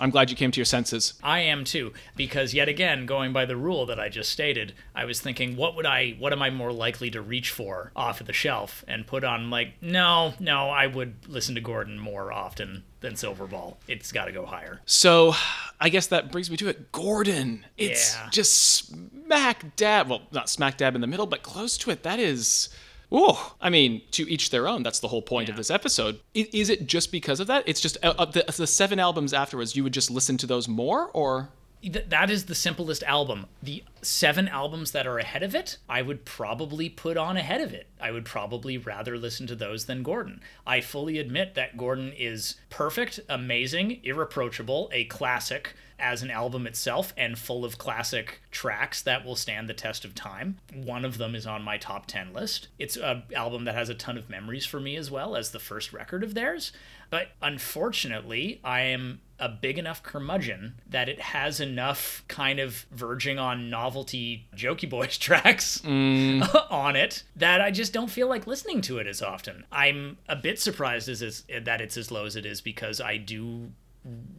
[0.00, 1.14] I'm glad you came to your senses.
[1.22, 5.04] I am too, because yet again, going by the rule that I just stated, I
[5.04, 8.26] was thinking, what would I, what am I more likely to reach for off of
[8.26, 9.50] the shelf and put on?
[9.50, 13.76] Like, no, no, I would listen to Gordon more often than Silverball.
[13.86, 14.80] It's got to go higher.
[14.84, 15.34] So,
[15.80, 16.90] I guess that brings me to it.
[16.90, 17.64] Gordon.
[17.78, 18.28] It's Yeah.
[18.30, 18.54] just
[18.88, 20.08] smack dab.
[20.08, 22.02] Well, not smack dab in the middle, but close to it.
[22.02, 22.68] That is.
[23.12, 24.82] Oh, I mean, to each their own.
[24.82, 26.20] That's the whole point of this episode.
[26.36, 27.64] I- Is it just because of that?
[27.66, 29.76] It's just uh, uh, the, the seven albums afterwards.
[29.76, 31.48] You would just listen to those more, or
[31.82, 33.44] Th- that is the simplest album.
[33.62, 37.74] The seven albums that are ahead of it, I would probably put on ahead of
[37.74, 37.86] it.
[38.00, 40.40] I would probably rather listen to those than Gordon.
[40.66, 47.12] I fully admit that Gordon is perfect, amazing, irreproachable, a classic as an album itself,
[47.16, 50.58] and full of classic tracks that will stand the test of time.
[50.74, 52.68] One of them is on my top 10 list.
[52.78, 55.58] It's an album that has a ton of memories for me as well as the
[55.58, 56.72] first record of theirs.
[57.10, 63.38] But unfortunately, I am a big enough curmudgeon that it has enough kind of verging
[63.38, 66.42] on novelty Jokey Boys tracks mm.
[66.70, 69.64] on it that I just don't feel like listening to it as often.
[69.70, 73.16] I'm a bit surprised as, as that it's as low as it is because I
[73.16, 73.70] do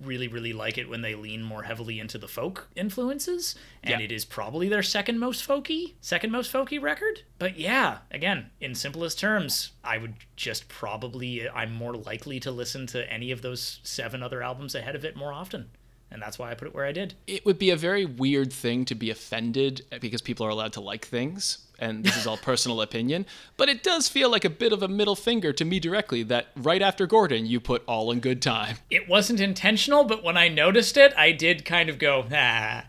[0.04, 4.06] really really like it when they lean more heavily into the folk influences and Yeah.
[4.06, 7.22] it is probably their second most folky second most folky record.
[7.40, 12.86] But yeah again in simplest terms i would just probably i'm more likely to listen
[12.88, 15.70] to any of those seven other albums ahead of it more often.
[16.12, 17.16] And that's why i put it where i did.
[17.26, 20.82] It would be a very weird thing to be offended because people are allowed to
[20.82, 23.26] like things and this is all personal opinion
[23.58, 26.48] but it does feel like a bit of a middle finger to me directly that
[26.56, 28.78] right after gordon you put all in good time.
[28.90, 32.86] It wasn't intentional but when i noticed it i did kind of go ah.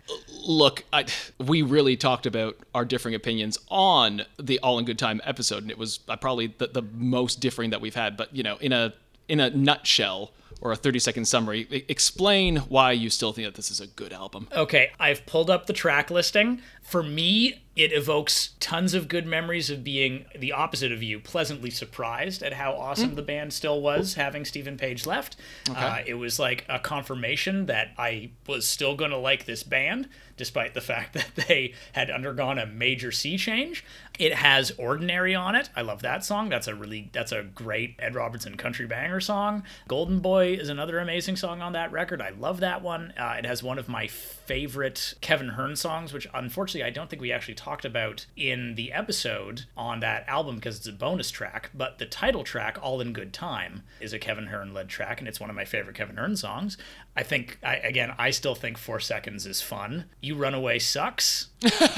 [0.46, 1.06] Look I,
[1.38, 5.70] we really talked about our differing opinions on the all in good time episode and
[5.70, 8.72] it was uh, probably the, the most differing that we've had but you know in
[8.72, 8.94] a
[9.28, 13.70] in a nutshell or a 30 second summary explain why you still think that this
[13.70, 14.48] is a good album.
[14.52, 16.62] Okay, I've pulled up the track listing.
[16.86, 21.68] For me, it evokes tons of good memories of being the opposite of you, pleasantly
[21.68, 25.36] surprised at how awesome the band still was having Steven Page left.
[25.74, 30.08] Uh, it was like a confirmation that I was still going to like this band,
[30.38, 33.84] despite the fact that they had undergone a major sea change.
[34.18, 35.68] It has Ordinary on it.
[35.76, 36.48] I love that song.
[36.48, 39.64] That's a really that's a great Ed Robertson country banger song.
[39.86, 42.22] Golden Boy is another amazing song on that record.
[42.22, 43.12] I love that one.
[43.18, 47.22] Uh, it has one of my favorite Kevin Hearn songs, which unfortunately I don't think
[47.22, 51.70] we actually talked about in the episode on that album because it's a bonus track.
[51.74, 55.28] But the title track, All in Good Time, is a Kevin Hearn led track, and
[55.28, 56.76] it's one of my favorite Kevin Hearn songs.
[57.16, 60.06] I think, I, again, I still think Four Seconds is fun.
[60.20, 61.48] You Runaway sucks.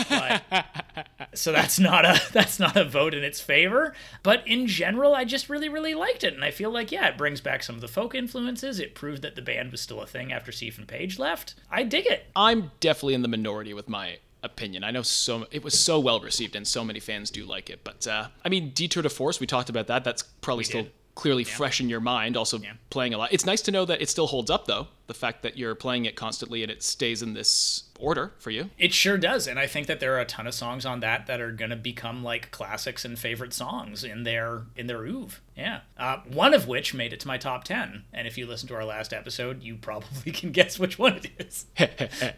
[0.09, 0.43] but
[1.35, 5.25] so that's not a that's not a vote in its favor but in general i
[5.25, 7.81] just really really liked it and i feel like yeah it brings back some of
[7.81, 11.19] the folk influences it proved that the band was still a thing after steven page
[11.19, 14.85] left i dig it I'm definitely in the minority with my opinion.
[14.85, 17.85] I know so it was so well received and so many fans do like it.
[17.85, 20.05] But uh, I mean, Detour de Force, we talked about that.
[20.05, 20.92] That's probably still did.
[21.14, 22.37] clearly fresh in your mind.
[22.37, 22.72] Also yeah.
[22.90, 23.33] playing a lot.
[23.33, 24.88] It's nice to know that it still holds up though.
[25.07, 28.70] The fact that you're playing it constantly and it stays in this order for you.
[28.79, 31.27] It sure does, and I think that there are a ton of songs on that
[31.27, 35.40] that are gonna become like classics and favorite songs in their in their oeuvre.
[35.57, 38.68] Yeah, uh, one of which made it to my top ten, and if you listen
[38.68, 41.66] to our last episode, you probably can guess which one it is.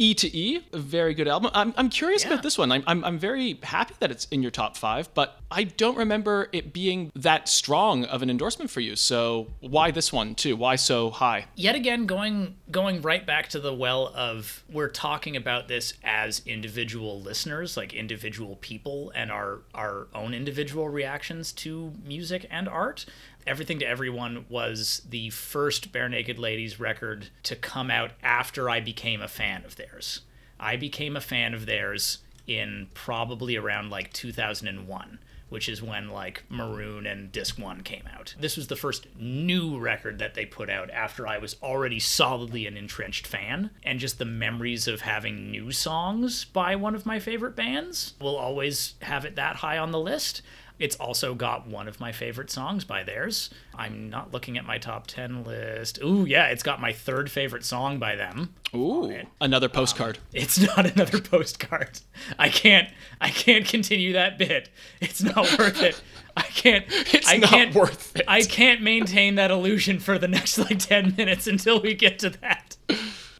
[0.00, 1.50] E to E, a very good album.
[1.54, 2.30] I'm, I'm curious Yeah.
[2.32, 2.70] about this one.
[2.70, 6.48] I'm, I'm, I'm very happy that it's in your top five, but I don't remember
[6.52, 8.94] it being that strong of an endorsement for you.
[8.96, 10.54] So why this one too?
[10.56, 11.46] Why so high?
[11.56, 16.42] yet again going going right back to the well of we're talking about this as
[16.46, 23.04] individual listeners like individual people and our our own individual reactions to music and art
[23.48, 29.22] everything to everyone was the first barenaked ladies record to come out after i became
[29.22, 30.20] a fan of theirs
[30.60, 36.44] i became a fan of theirs in probably around like 2001 which is when like
[36.48, 38.34] Maroon and Disc 1 came out.
[38.38, 42.66] This was the first new record that they put out after I was already solidly
[42.66, 43.70] an entrenched fan.
[43.82, 48.36] And just the memories of having new songs by one of my favorite bands will
[48.36, 50.42] always have it that high on the list.
[50.78, 53.50] It's also got one of my favorite songs by theirs.
[53.74, 55.98] I'm not looking at my top 10 list.
[56.02, 58.54] Ooh, yeah, it's got my third favorite song by them.
[58.74, 60.18] Ooh, another um, postcard.
[60.32, 62.00] It's not another postcard.
[62.38, 62.88] I can't
[63.20, 64.68] I can't continue that bit.
[65.00, 66.00] It's not worth it.
[66.36, 68.24] I can't It's I not can't, worth it.
[68.28, 72.30] I can't maintain that illusion for the next like 10 minutes until we get to
[72.30, 72.77] that.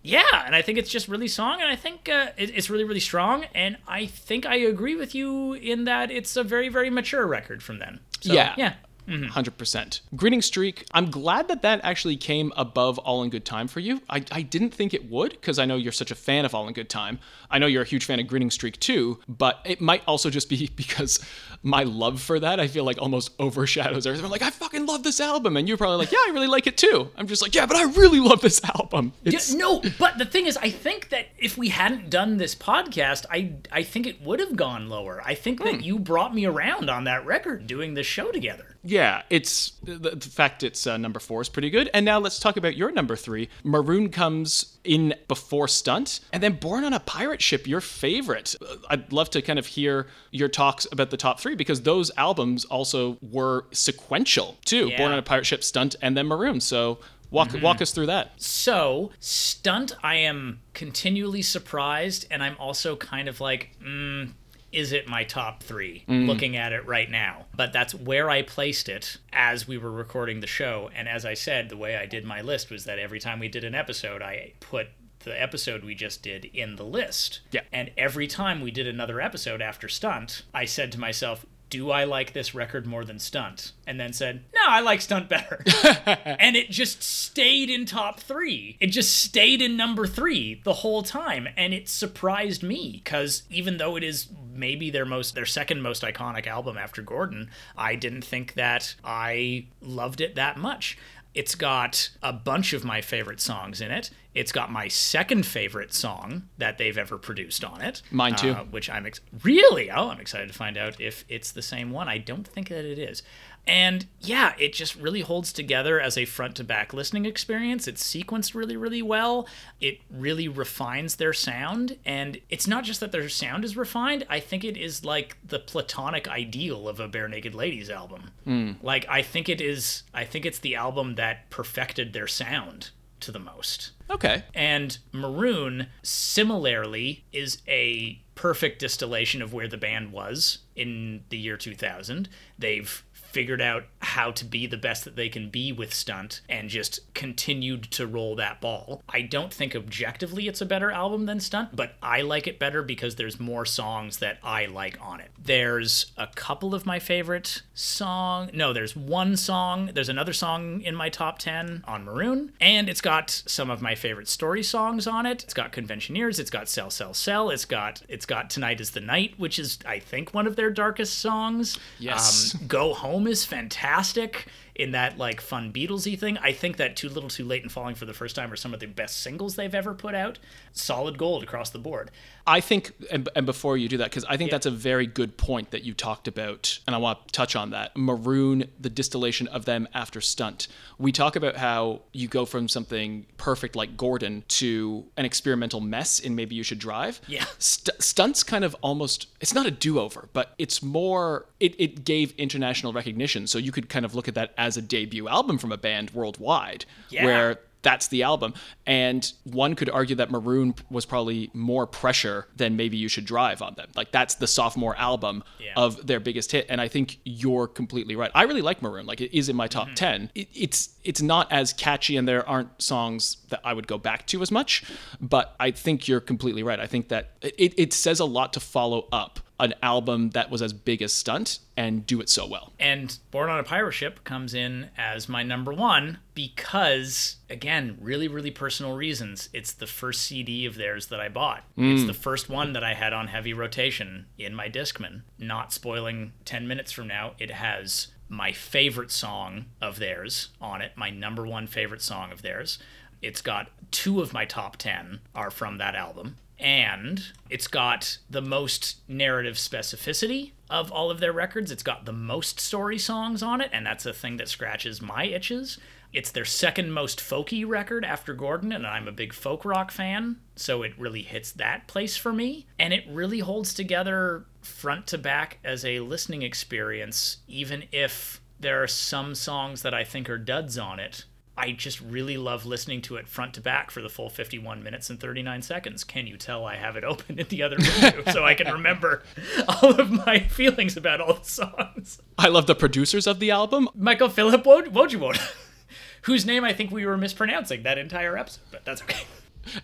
[0.02, 2.84] Yeah, and I think it's just really strong, and I think uh, it, it's really,
[2.84, 3.44] really strong.
[3.54, 7.62] And I think I agree with you in that it's a very, very mature record
[7.62, 8.00] from then.
[8.20, 8.54] So, Yeah.
[8.56, 8.74] yeah,
[9.08, 10.00] 100%.
[10.16, 14.02] Grinning Streak, I'm glad that that actually came above All in Good Time for you.
[14.10, 16.66] I, I didn't think it would because I know you're such a fan of All
[16.68, 17.18] in Good Time.
[17.50, 20.48] I know you're a huge fan of Grinning Streak too, but it might also just
[20.48, 21.20] be because
[21.62, 24.24] my love for that, I feel like almost overshadows everything.
[24.24, 25.56] I'm like, I fucking love this album.
[25.56, 27.10] And you're probably like, yeah, I really like it too.
[27.16, 29.12] I'm just like, yeah, but I really love this album.
[29.24, 32.54] It's, Yeah, no, but the thing is, I think that if we hadn't done this
[32.54, 35.22] podcast, I I think it would have gone lower.
[35.24, 38.76] I think that you brought me around on that record doing this show together.
[38.84, 41.90] Yeah, it's the, the fact it's uh, number four is pretty good.
[41.92, 43.48] And now let's talk about your number three.
[43.64, 48.56] Maroon comes in before Stunt, and then Born on a Pirate Ship, your favorite.
[48.60, 52.10] Uh, I'd love to kind of hear your talks about the top three because those
[52.16, 54.88] albums also were sequential too.
[54.88, 54.96] Yeah.
[54.96, 56.60] Born on a Pirate Ship, Stunt, and then Maroon.
[56.60, 56.98] So
[57.30, 58.32] walk walk us through that.
[58.40, 64.32] So, Stunt, I am continually surprised, and I'm also kind of like, mm,
[64.72, 66.26] is it my top three mm.
[66.26, 67.46] looking at it right now?
[67.56, 70.90] But that's where I placed it as we were recording the show.
[70.94, 73.48] And as I said, the way I did my list was that every time we
[73.48, 74.88] did an episode, I put
[75.20, 77.40] the episode we just did in the list.
[77.50, 77.62] Yeah.
[77.72, 82.04] And every time we did another episode after Stunt, I said to myself, do I
[82.04, 83.72] like this record more than Stunt?
[83.86, 85.62] And then said, no, I like Stunt better.
[86.06, 88.76] and it just stayed in top three.
[88.80, 93.78] It just stayed in number three the whole time, and it surprised me because even
[93.78, 98.24] though it is maybe their most their second most iconic album after Gordon, I didn't
[98.24, 100.98] think that I loved it that much.
[101.34, 104.10] It's got a bunch of my favorite songs in it.
[104.34, 108.02] It's got my second favorite song that they've ever produced on it.
[108.10, 108.50] Mine too.
[108.50, 111.90] uh, which I'm ex- really oh, I'm excited to find out if it's the same
[111.90, 112.08] one.
[112.08, 113.22] I don't think that it is.
[113.68, 117.86] And yeah, it just really holds together as a front to back listening experience.
[117.86, 119.46] It's sequenced really, really well.
[119.80, 121.98] It really refines their sound.
[122.04, 125.58] And it's not just that their sound is refined, I think it is like the
[125.58, 128.30] platonic ideal of a Barenaked Ladies album.
[128.44, 128.72] Hmm.
[128.82, 132.90] Like, I think it is, I think it's the album that perfected their sound
[133.20, 133.90] to the most.
[134.10, 134.44] Okay.
[134.54, 141.56] And Maroon, similarly, is a perfect distillation of where the band was in the year
[141.56, 142.28] 2000.
[142.58, 146.68] They've figured out how to be the best that they can be with Stunt and
[146.68, 149.02] just continued to roll that ball.
[149.08, 152.82] I don't think objectively it's a better album than Stunt, but I like it better
[152.82, 155.30] because there's more songs that I like on it.
[155.42, 158.50] There's a couple of my favorite song.
[158.54, 159.90] No, there's one song.
[159.92, 163.94] There's another song in my top 10 on Maroon, and it's got some of my
[163.94, 165.44] favorite story songs on it.
[165.44, 169.00] It's got Conventioneers, it's got Sell Sell Sell, it's got it's got Tonight is the
[169.00, 171.78] Night, which is I think one of their darkest songs.
[171.98, 172.54] Yes.
[172.54, 174.46] Um, Go Home is fantastic
[174.78, 176.38] in that like fun Beatlesy thing.
[176.38, 178.72] I think that Too Little Too Late and Falling for the First Time are some
[178.72, 180.38] of the best singles they've ever put out.
[180.72, 182.10] Solid gold across the board.
[182.46, 185.36] I think, and, and before you do that, because I think that's a very good
[185.36, 187.94] point that you talked about, and I want to touch on that.
[187.96, 190.68] Maroon, the distillation of them after Stunt.
[190.96, 196.20] We talk about how you go from something perfect like Gordon to an experimental mess
[196.20, 197.20] in Maybe You Should Drive.
[197.26, 197.44] Yeah.
[197.58, 202.04] St- Stunt's kind of almost, it's not a do over, but it's more, it, it
[202.04, 203.46] gave international recognition.
[203.46, 206.10] So you could kind of look at that as a debut album from a band
[206.10, 207.24] worldwide, Yeah.
[207.24, 208.52] where that's the album.
[208.86, 213.62] And one could argue that Maroon was probably more pressure than maybe you should drive
[213.62, 213.88] on them.
[213.94, 215.74] Like that's the sophomore album Yeah.
[215.76, 216.66] of their biggest hit.
[216.68, 218.32] And I think you're completely right.
[218.34, 219.06] I really like Maroon.
[219.06, 219.90] Like it is in my Mm-hmm.
[219.90, 220.30] top 10.
[220.34, 224.26] It, it's it's not as catchy and there aren't songs that I would go back
[224.26, 224.82] to as much,
[225.20, 226.80] but I think you're completely right.
[226.80, 230.62] I think that it, it says a lot to follow up an album that was
[230.62, 232.72] as big as Stunt and do it so well.
[232.78, 238.28] And Born on a Pirate Ship comes in as my number one because, again, really,
[238.28, 239.48] really personal reasons.
[239.52, 241.64] It's the first CD of theirs that I bought.
[241.76, 242.06] It's hmm.
[242.06, 245.22] the first one that I had on heavy rotation in my Discman.
[245.38, 250.92] Not spoiling 10 minutes from now, it has my favorite song of theirs on it,
[250.96, 252.78] my number one favorite song of theirs.
[253.22, 258.42] It's got two of my top 10 are from that album and it's got the
[258.42, 261.70] most narrative specificity of all of their records.
[261.70, 265.24] It's got the most story songs on it, and that's a thing that scratches my
[265.24, 265.78] itches.
[266.12, 270.38] It's their second most folky record after Gordon, and I'm a big folk rock fan,
[270.56, 272.66] so it really hits that place for me.
[272.78, 278.82] And it really holds together front to back as a listening experience, even if there
[278.82, 281.24] are some songs that I think are duds on it.
[281.58, 285.10] I just really love listening to it front to back for the full 51 minutes
[285.10, 286.04] and 39 seconds.
[286.04, 289.22] Can you tell I have it open in the other window so I can remember
[289.68, 292.22] all of my feelings about all the songs?
[292.38, 293.88] I love the producers of the album.
[293.94, 295.40] Michael Phillip Woj- Wojewoda,
[296.22, 299.24] whose name I think we were mispronouncing that entire episode, but that's okay.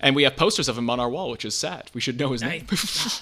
[0.00, 1.90] And we have posters of him on our wall, which is sad.
[1.92, 2.66] We should know his I- name.
[2.72, 3.20] oh,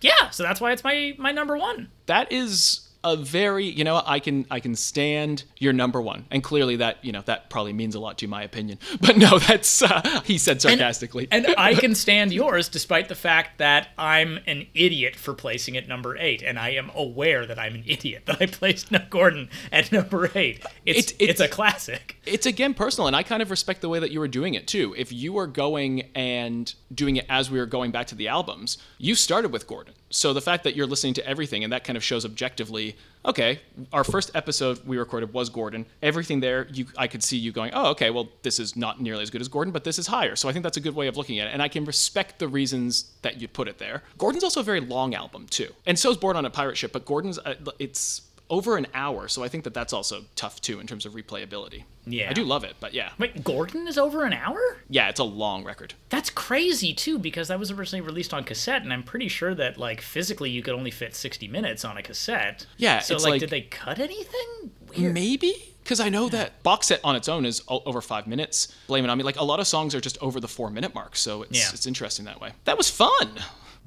[0.00, 1.90] yeah, so that's why it's my my number one.
[2.06, 6.42] that is a very, you know, I can I can stand your number one, and
[6.42, 8.78] clearly that you know that probably means a lot to my opinion.
[9.00, 11.28] But no, that's uh, he said sarcastically.
[11.30, 15.76] And, and I can stand yours, despite the fact that I'm an idiot for placing
[15.76, 19.50] at number eight, and I am aware that I'm an idiot that I placed Gordon
[19.70, 20.64] at number eight.
[20.86, 22.16] It's It- it's, it's- a classic.
[22.24, 24.66] it's again personal and i kind of respect the way that you were doing it
[24.66, 28.28] too if you were going and doing it as we were going back to the
[28.28, 31.84] albums you started with gordon so the fact that you're listening to everything and that
[31.84, 32.93] kind of shows objectively
[33.24, 33.60] okay
[33.92, 35.86] our first episode we recorded was gordon.
[36.02, 39.22] Everything there you i could see you going oh okay well this is not nearly
[39.22, 40.36] as good as gordon but this is higher.
[40.36, 42.38] So i think that's a good way of looking at it and i can respect
[42.38, 44.02] the reasons that you put it there.
[44.18, 46.92] Gordon's also a very long album too and so is born on a pirate ship
[46.92, 48.22] but gordon's uh, it's
[48.54, 51.82] over an hour so i think that that's also tough too in terms of replayability
[52.06, 52.30] Yeah.
[52.30, 54.60] i do love it but yeah Wait, Gordon is over an hour?
[54.88, 55.94] yeah, it's a long record.
[56.10, 59.78] That's crazy too, because that was originally released on cassette, and I'm pretty sure that
[59.78, 62.66] like physically you could only fit 60 minutes on a cassette.
[62.76, 64.48] Yeah, So like, like- did they cut anything?
[64.96, 65.14] Weird.
[65.14, 68.68] Maybe because I know that box set on its own is over five minutes.
[68.86, 69.24] Blame it on me.
[69.24, 71.70] Like a lot of songs are just over the four minute mark, so it's Yeah.
[71.72, 72.50] it's interesting that way.
[72.64, 73.30] That was fun.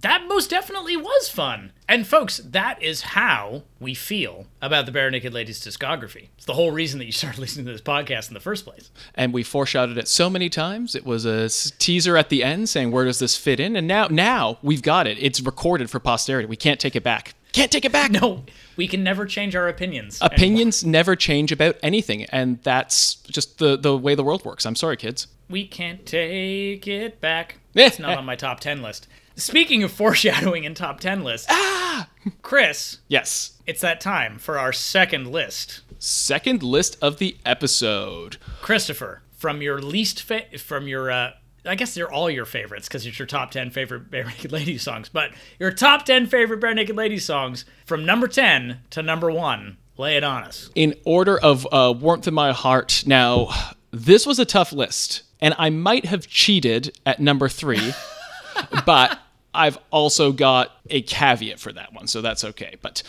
[0.01, 1.71] That most definitely was fun.
[1.89, 6.27] And folks, that is how we feel about the Barenaked Ladies discography.
[6.37, 8.91] It's the whole reason that you started listening to this podcast in the first place.
[9.15, 10.93] And we foreshadowed it so many times.
[10.93, 14.07] It was a teaser at the end saying where does this fit in, and now
[14.07, 15.17] now we've got it.
[15.19, 16.47] It's recorded for posterity.
[16.47, 17.33] We can't take it back.
[17.53, 18.11] Can't take it back.
[18.11, 18.43] No,
[18.75, 20.21] we can never change our opinions.
[20.21, 20.35] anymore.
[20.35, 24.63] Opinions never change about anything, and that's just the the way the world works.
[24.65, 25.25] I'm sorry, kids.
[25.49, 27.57] We can't take it back.
[27.77, 29.07] It's not on my top 10 list.
[29.37, 32.09] Speaking of foreshadowing in top 10 lists, Ah!
[32.41, 33.53] Chris, Yes.
[33.65, 35.81] it's that time for our second list.
[35.99, 38.37] Second list of the episode.
[38.61, 41.31] Christopher, from your least fa- from your uh
[41.65, 45.09] I guess they're all your favorites because it's your top 10 favorite Barenaked Ladies songs,
[45.09, 49.75] but your top 10 favorite Barenaked Ladies songs from number 10 to number 1.
[49.97, 50.69] Lay it on us.
[50.75, 53.03] in order of uh, warmth in my heart.
[53.07, 53.49] Now,
[53.91, 57.93] this was a tough list, and I might have cheated at number three,
[58.85, 59.19] but
[59.57, 62.75] I've also got a caveat for that one, so that's okay.
[62.81, 63.01] But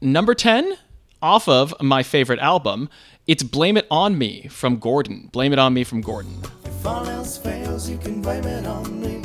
[0.00, 0.76] number 10,
[1.20, 2.88] off of my favorite album,
[3.26, 5.28] it's Blame It On Me from Gordon.
[5.32, 6.32] Blame It On Me from Gordon.
[6.64, 9.24] If all else fails, you can blame it on me.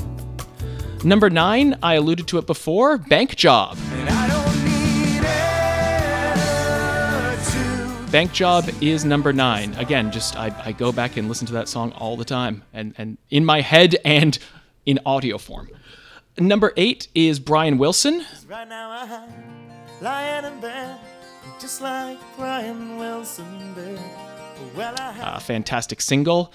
[1.03, 3.77] Number nine, I alluded to it before, Bank Job.
[3.91, 5.21] And I don't need
[7.35, 8.11] it to.
[8.11, 9.75] Bank Job is number nine.
[9.75, 12.95] Again, just I, I go back and listen to that song all the time, and,
[12.97, 14.39] and in my head and
[14.87, 15.69] in audio form.
[16.37, 18.25] Number eight is Brian Wilson.
[18.47, 19.27] Right now
[20.01, 20.97] lying in bed,
[21.59, 23.99] just like Brian Wilson did.
[24.75, 25.37] Well, I have.
[25.37, 26.53] A fantastic single.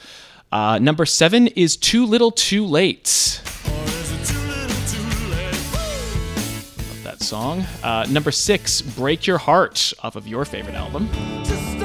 [0.50, 3.42] Uh, number seven is Too Little Too Late.
[3.66, 5.52] Or is it too little too late?
[6.88, 7.64] Love that song.
[7.82, 11.08] Uh, number six, Break Your Heart, off of your favorite album.
[11.44, 11.75] Just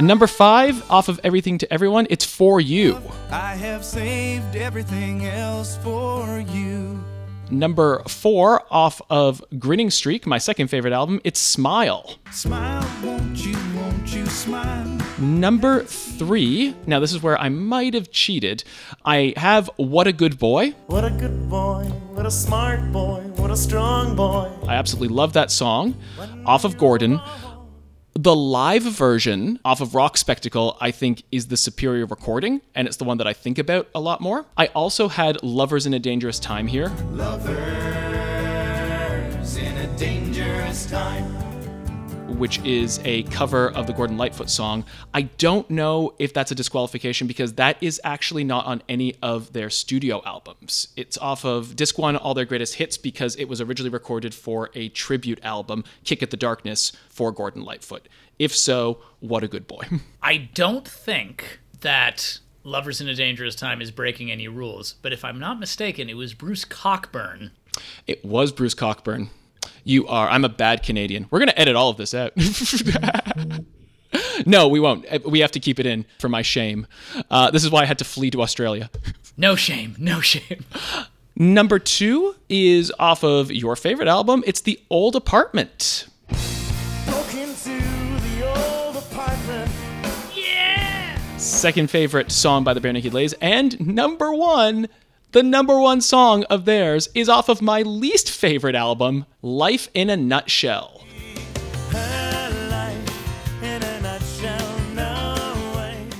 [0.00, 0.06] no.
[0.06, 3.00] Number five, off of Everything to Everyone, it's For You.
[3.30, 7.02] I have saved everything else for you.
[7.50, 12.16] Number four, off of Grinning Streak, my second favorite album, it's Smile.
[12.30, 14.86] Smile, won't you, won't you smile?
[15.18, 18.62] Number three, now this is where I might have cheated.
[19.04, 20.70] I have What a Good Boy.
[20.86, 21.84] What a good boy,
[22.14, 24.48] what a smart boy, what a strong boy.
[24.68, 25.96] I absolutely love that song
[26.46, 27.20] off of Gordon.
[28.14, 32.96] The live version off of Rock Spectacle, I think, is the superior recording, and it's
[32.96, 34.46] the one that I think about a lot more.
[34.56, 36.88] I also had Lovers in a Dangerous Time here.
[37.12, 37.56] Lovers
[39.56, 41.59] in a dangerous time.
[42.38, 44.84] Which is a cover of the Gordon Lightfoot song.
[45.12, 49.52] I don't know if that's a disqualification because that is actually not on any of
[49.52, 50.88] their studio albums.
[50.96, 54.70] It's off of Disc One, All Their Greatest Hits, because it was originally recorded for
[54.74, 58.08] a tribute album, Kick at the Darkness, for Gordon Lightfoot.
[58.38, 59.82] If so, what a good boy.
[60.22, 65.24] I don't think that Lovers in a Dangerous Time is breaking any rules, but if
[65.24, 67.50] I'm not mistaken, it was Bruce Cockburn.
[68.06, 69.30] it was Bruce Cockburn.
[69.84, 70.28] You are.
[70.28, 71.26] I'm a bad Canadian.
[71.30, 72.32] We're going to edit all of this out.
[74.46, 75.06] no, we won't.
[75.10, 76.86] Uh, We have to keep it in for my shame.
[77.30, 78.90] Uh, this is why I had to flee to Australia.
[79.36, 80.66] No shame, no shame.
[81.36, 84.44] Number two is off of your favorite album.
[84.46, 86.08] It's The Old Apartment.
[87.06, 89.70] Broke into the old apartment.
[90.34, 91.18] Yeah!
[91.38, 93.32] Second favorite song by the Barenaked Ladies.
[93.40, 94.88] And number one,
[95.32, 100.10] the number one song of theirs is off of my least favorite album, Life in
[100.10, 101.04] a Nutshell.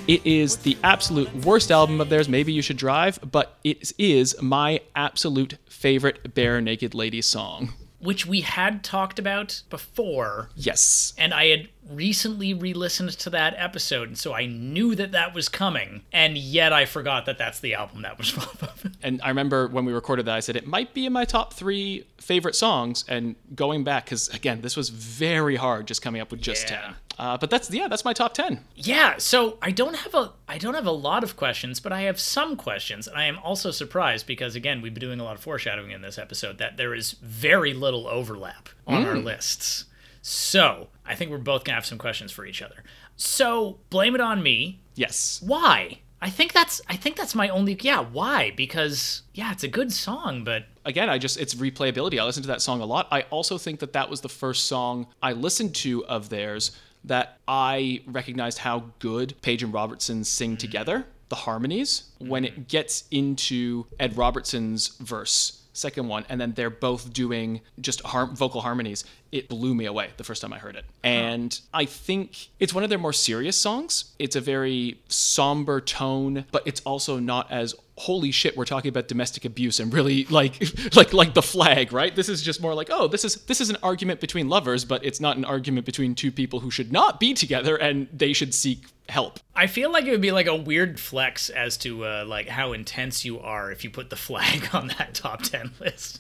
[0.07, 2.29] It is the absolute worst album of theirs.
[2.29, 7.73] Maybe you should drive, but it is my absolute favorite Barenaked Lady song.
[8.01, 10.51] Which we had talked about before.
[10.57, 11.13] Yes.
[11.19, 15.35] And I had recently re listened to that episode, and so I knew that that
[15.35, 18.87] was coming, and yet I forgot that that's the album that was off of.
[19.03, 21.53] And I remember when we recorded that, I said it might be in my top
[21.55, 23.05] three favorite songs.
[23.09, 26.81] And going back, because again, this was very hard just coming up with just Yeah.
[26.83, 26.95] 10.
[27.21, 28.65] Uh, but that's, yeah, that's my top 10.
[28.77, 32.03] Yeah, so I don't have a I don't have a lot of questions, but I
[32.03, 35.37] have some questions, and I am also surprised because again, we've been doing a lot
[35.37, 39.85] of foreshadowing in this episode that there is very little overlap on our lists.
[40.23, 42.85] So, I think we're both going to have some questions for each other.
[43.17, 44.81] So, blame it on me.
[44.95, 45.43] Yes.
[45.45, 46.01] Why?
[46.23, 48.53] I think that's I think that's my only yeah, why?
[48.57, 52.19] Because yeah, it's a good song, but again, I just it's replayability.
[52.19, 53.09] I listen to that song a lot.
[53.11, 56.73] I also think that that was the first song I listened to of theirs
[57.05, 60.59] that I recognized how good Page and Robertson sing mm-hmm.
[60.59, 62.63] together, the harmonies when it mm-hmm.
[62.65, 65.57] gets into Ed Robertson's verse.
[65.73, 69.05] Second one, and then they're both doing just har- vocal harmonies.
[69.31, 70.85] It blew me away the first time I heard it.
[71.05, 74.13] And I think it's one of their more serious songs.
[74.19, 79.09] It's a very somber tone, but it's also not as holy shit we're talking about
[79.09, 80.63] domestic abuse and really like
[80.97, 83.71] like like the flag right this is just more like oh this is this is
[83.71, 87.21] an argument between lovers but it's not an argument between two people who should not
[87.21, 90.57] be together and they should seek help I feel like it would be like a
[90.57, 94.71] weird flex as to uh, like how intense you are if you put the flag
[94.73, 96.19] on that top 10 list.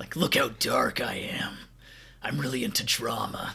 [0.00, 1.58] Like look how dark I am.
[2.20, 3.54] I'm really into drama.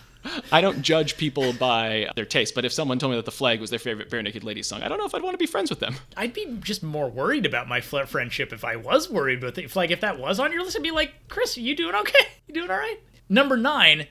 [0.52, 3.60] I don't judge people by their taste but if someone told me that the flag
[3.60, 5.70] was their favorite barenaked ladies song i don't know if i'd want to be friends
[5.70, 9.40] with them I'd be just more worried about my fl- friendship if I was worried
[9.40, 9.66] about it.
[9.66, 12.28] If like if that was on your list, I'd be like, Chris, you doing okay?
[12.48, 13.00] You doing all right?
[13.28, 14.08] Number nine,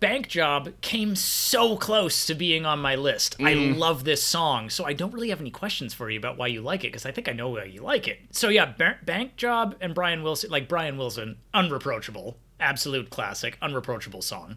[0.00, 3.36] Bank Job came so close to being on my list.
[3.38, 3.76] I mm.
[3.76, 6.60] love this song, so I don't really have any questions for you about why you
[6.60, 8.18] like it because I think I know why you like it.
[8.32, 14.22] So yeah, ba- Bank Job and Brian Wilson, like Brian Wilson, unreproachable, absolute classic, unreproachable
[14.22, 14.56] song.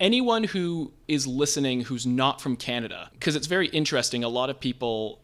[0.00, 4.24] Anyone who is listening who's not from Canada, because it's very interesting.
[4.24, 5.20] A lot of people,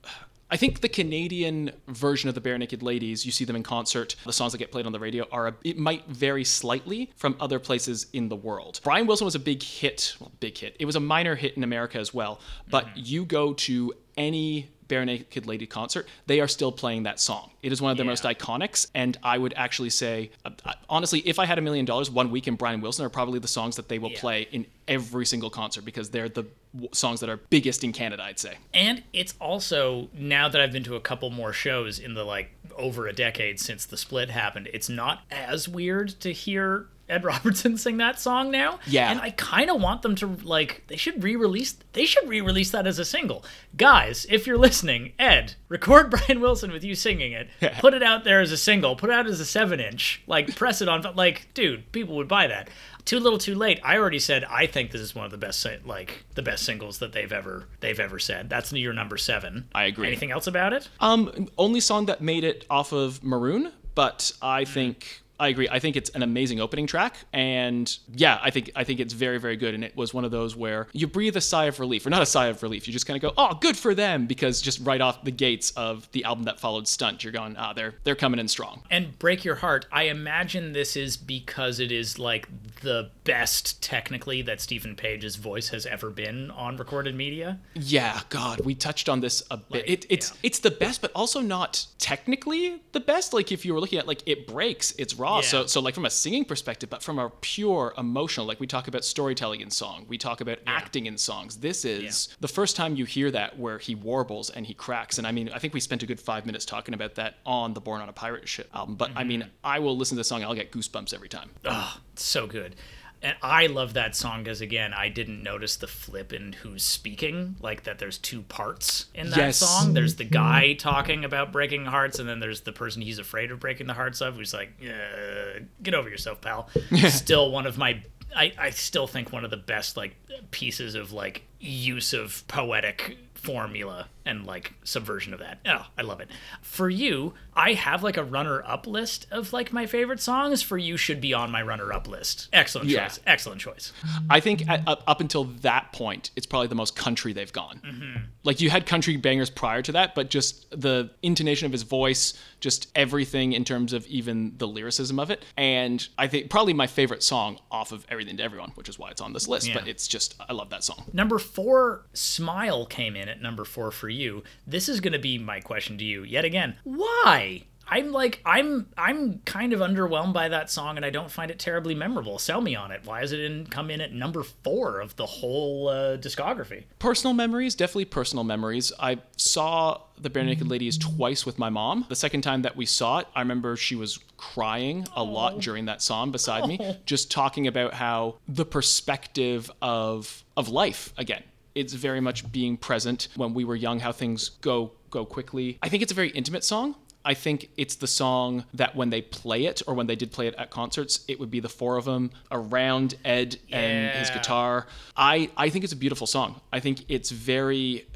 [0.51, 4.17] I think the Canadian version of the Barenaked Ladies, you see them in concert.
[4.25, 7.37] The songs that get played on the radio are a, it might vary slightly from
[7.41, 8.81] other places in the world.
[8.85, 10.77] Brian Wilson was a big hit, well, big hit.
[10.79, 12.41] It was a minor hit in America as well.
[12.69, 13.01] But mm-hmm.
[13.03, 17.51] you go to any Barenaked Lady concert, they are still playing that song.
[17.63, 18.11] It is one of their Yeah.
[18.11, 21.85] most iconics, and I would actually say, uh, uh, honestly, if I had a million
[21.87, 24.21] dollars, One Week and Brian Wilson are probably the songs that they will Yeah.
[24.21, 26.45] play in every single concert because they're the
[26.93, 28.55] songs that are biggest in Canada, I'd say.
[28.75, 32.51] And it's also now that I've been to a couple more shows in the like
[32.77, 37.77] over a decade since the split happened, it's not as weird to hear Ed Robertson
[37.77, 38.79] sing that song now.
[38.87, 39.11] Yeah.
[39.11, 42.87] And I kind of want them to like they should re-release they should re-release that
[42.87, 43.45] as a single.
[43.77, 47.49] Guys, if you're listening, Ed, record Brian Wilson with you singing it.
[47.79, 48.97] Put it out there as a single.
[48.97, 50.23] Put it out as a 7-inch.
[50.27, 52.71] Like press it on like dude, people would buy that.
[53.05, 53.81] Too little, too late.
[53.83, 56.99] I already said I think this is one of the best, like the best singles
[56.99, 58.49] that they've ever they've ever said.
[58.49, 59.69] That's your number seven.
[59.75, 60.07] I agree.
[60.07, 60.89] Anything else about it?
[61.01, 65.69] Um, only song that made it off of Maroon, but I think I agree.
[65.71, 69.39] I think it's an amazing opening track, and yeah, I think I think it's very
[69.39, 69.75] very good.
[69.75, 72.21] And it was one of those where you breathe a sigh of relief, or not
[72.21, 72.87] a sigh of relief.
[72.87, 75.71] You just kind of go, "Oh, good for them," because just right off the gates
[75.73, 79.19] of the album that followed Stunt, you're going, "Ah, they're they're coming in strong." And
[79.19, 79.87] break your heart.
[79.91, 82.47] I imagine this is because it is like
[82.83, 87.59] the best technically that Steven Page's voice has ever been on recorded media.
[87.75, 89.71] Yeah, God, we touched on this a bit.
[89.71, 90.37] Like, it, it's yeah.
[90.43, 93.33] it's the best, but also not technically the best.
[93.33, 95.30] Like if you were looking at like it breaks, it's raw.
[95.37, 95.41] Yeah.
[95.43, 98.89] So so like from a singing perspective, but from a pure emotional, like we talk
[98.89, 101.57] about storytelling in song, we talk about acting in songs.
[101.59, 105.19] This is the first time you hear that where he warbles and he cracks.
[105.19, 107.75] And I mean, I think we spent a good five minutes talking about that on
[107.75, 108.97] the Born on a Pirate Ship album.
[108.97, 109.29] But I Mm-hmm.
[109.29, 111.51] mean, I will listen to the song, and I'll get goosebumps every time.
[111.65, 112.75] Oh, so good.
[113.23, 117.57] And I love that song because again, I didn't notice the flip in who's speaking,
[117.61, 119.59] like that there's two parts in that Yes.
[119.59, 119.93] song.
[119.93, 123.61] There's the guy talking about breaking hearts, and then there's the person he's afraid of
[123.61, 126.71] breaking the hearts of, who's like, uh, "Get over yourself, pal."
[127.11, 128.03] still one of my,
[128.35, 130.17] I, I still think one of the best like
[130.51, 135.59] pieces of like use of poetic formula and like subversion of that.
[135.67, 136.29] Oh, I love it.
[136.63, 140.63] For you, I have like a runner up list of like my favorite songs.
[140.63, 142.49] For you should be on my runner up list.
[142.53, 143.09] Excellent Yeah.
[143.09, 143.21] choice.
[143.27, 143.93] Excellent choice.
[144.31, 147.81] I think at, up, up until that point, it's probably the most country they've gone.
[147.85, 148.17] Mm-hmm.
[148.45, 152.35] Like you had country bangers prior to that, but just the intonation of his voice,
[152.61, 155.45] just everything in terms of even the lyricism of it.
[155.57, 159.11] And I think probably my favorite song off of Everything to Everyone, which is why
[159.11, 159.69] it's on this list.
[159.69, 159.75] Yeah.
[159.75, 161.05] But it's just, I love that song.
[161.13, 164.20] Number four, Smile came in at number four for you.
[164.67, 166.77] This is going to be my question to you yet again.
[166.85, 167.65] Why?
[167.91, 171.59] I'm like I'm I'm kind of underwhelmed by that song, and I don't find it
[171.59, 172.39] terribly memorable.
[172.39, 173.01] Sell me on it.
[173.05, 176.85] Why is it in come in at number four of the whole uh, discography?
[177.01, 178.93] Personal memories, definitely personal memories.
[179.01, 182.07] I saw the Barenaked Ladies twice with my mom.
[182.09, 185.87] The second time that we saw it, I remember she was crying a lot during
[185.87, 191.43] that song beside me, just talking about how the perspective of of life again.
[191.75, 195.79] It's very much being present when we were young, how things go go quickly.
[195.83, 196.95] I think it's a very intimate song.
[197.25, 200.47] I think it's the song that when they play it or when they did play
[200.47, 204.87] it at concerts, it would be the four of them around Ed and his guitar.
[205.17, 206.61] I I think it's a beautiful song.
[206.73, 208.07] I think it's very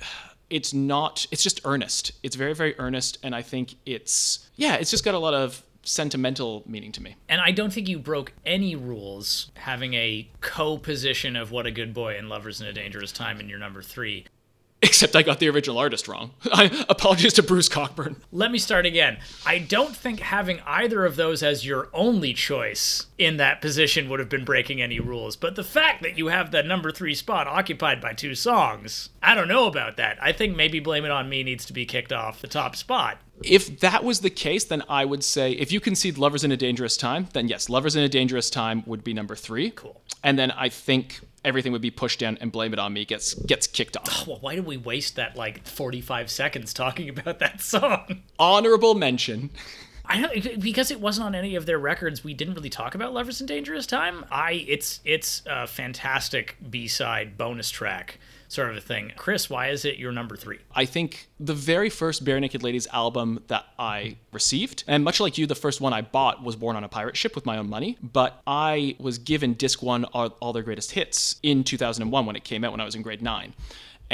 [0.48, 2.12] it's not it's just earnest.
[2.22, 5.62] It's very very earnest and I think it's yeah, it's just got a lot of
[5.84, 7.16] sentimental meaning to me.
[7.28, 11.94] And I don't think you broke any rules having a co-position of "What a Good
[11.94, 14.26] Boy" and "Lovers in a Dangerous Time" in your number three.
[14.84, 16.32] Except I got the original artist wrong.
[16.52, 18.16] I apologies to Bruce Cockburn.
[18.30, 19.16] Let me start again.
[19.46, 24.20] I don't think having either of those as your only choice in that position would
[24.20, 25.36] have been breaking any rules.
[25.36, 29.34] But the fact that you have the number three spot occupied by two songs, I
[29.34, 30.18] don't know about that.
[30.20, 33.18] I think maybe Blame It On Me needs to be kicked off the top spot.
[33.42, 36.56] If that was the case, then I would say if you concede Lovers in a
[36.56, 39.70] Dangerous Time, then yes, Lovers in a Dangerous Time would be number three.
[39.70, 40.00] Cool.
[40.22, 43.34] And then I think everything would be pushed down and Blame It On Me gets
[43.34, 44.22] gets kicked off.
[44.22, 48.22] Oh, well, why did we waste that like 45 seconds talking about that song?
[48.38, 49.50] Honorable mention.
[50.06, 52.22] I don't because it wasn't on any of their records.
[52.22, 56.88] We didn't really talk about "Lovers in Dangerous Time." I it's it's a fantastic B
[56.88, 58.18] side bonus track
[58.48, 59.12] sort of a thing.
[59.16, 60.58] Chris, why is it your number three?
[60.74, 65.46] I think the very first Barenaked Ladies album that I received, and much like you,
[65.46, 67.98] the first one I bought was Born on a Pirate Ship with my own money,
[68.02, 72.64] but I was given disc one, all, their greatest hits, in 2001 when it came
[72.64, 73.54] out when I was in grade nine.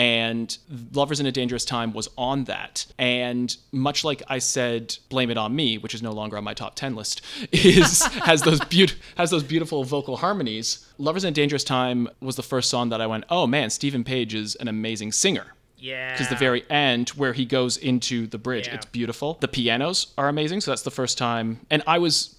[0.01, 0.57] And
[0.95, 2.87] Lovers in a Dangerous Time was on that.
[2.99, 6.55] And much like I said, Blame It on Me, which is no longer on my
[6.55, 7.21] top 10 list,
[7.53, 10.87] is has those beaut- has those beautiful vocal harmonies.
[10.97, 14.03] Lovers in a Dangerous Time was the first song that I went, oh man, Steven
[14.03, 18.39] Page is an amazing singer Yeah, because the very end where he goes into the
[18.39, 18.77] bridge Yeah.
[18.77, 22.35] it's beautiful the pianos are amazing so that's the first time and i was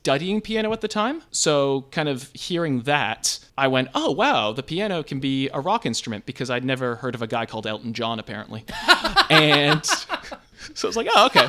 [0.00, 4.62] studying piano at the time so kind of hearing that i went oh wow the
[4.62, 7.92] piano can be a rock instrument because i'd never heard of a guy called elton
[7.92, 8.64] john apparently
[9.30, 11.48] and so i was like oh okay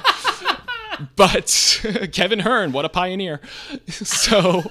[1.15, 1.81] but
[2.11, 3.39] kevin hearn what a pioneer
[3.87, 4.63] so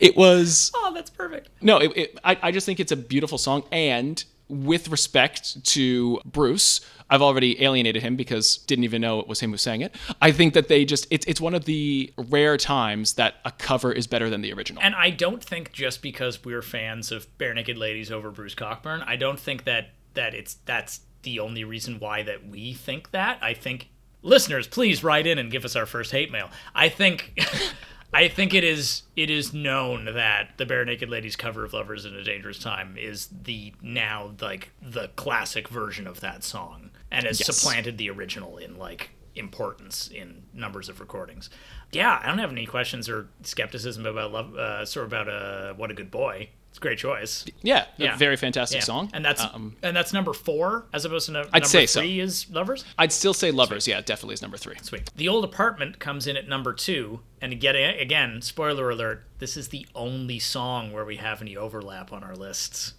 [0.00, 1.48] it was oh, that's perfect.
[1.60, 3.64] no, it, it, I, I just think it's a beautiful song.
[3.72, 4.22] And
[4.62, 6.80] with respect to Bruce,
[7.10, 9.94] I've already alienated him because didn't even know it was him who sang it.
[10.22, 13.92] I think that they just, it's, it's one of the rare times that a cover
[13.92, 14.82] is better than the original.
[14.82, 19.16] And I don't think just because we're fans of Barenaked Ladies over Bruce Cockburn, I
[19.16, 23.38] don't think that that it's that's the only reason why that we think that.
[23.42, 23.88] I think
[24.22, 26.50] listeners, please write in and give us our first hate mail.
[26.74, 27.38] I think
[28.14, 32.14] I think it is it is known that the Barenaked Ladies cover of Lovers in
[32.14, 37.40] a Dangerous Time is the now like the classic version of that song and has
[37.40, 37.46] Yes.
[37.56, 41.50] supplanted the original in like importance in numbers of recordings.
[41.92, 45.74] Yeah, I don't have any questions or skepticism about love uh sort of about uh
[45.74, 46.50] what a good boy.
[46.84, 47.46] Great choice.
[47.62, 48.14] yeah, Yeah.
[48.14, 48.84] a very fantastic Yeah.
[48.84, 49.10] song.
[49.14, 52.00] And that's Um, and that's number 4 as opposed to no, number say so.
[52.00, 52.84] 3 is Lovers.
[52.98, 53.88] I'd still say Lovers.
[53.88, 54.76] Yeah, definitely is number three.
[54.82, 55.08] Sweet.
[55.16, 59.68] The old apartment comes in at number two, and again, again, spoiler alert: this is
[59.68, 62.92] the only song where we have any overlap on our lists.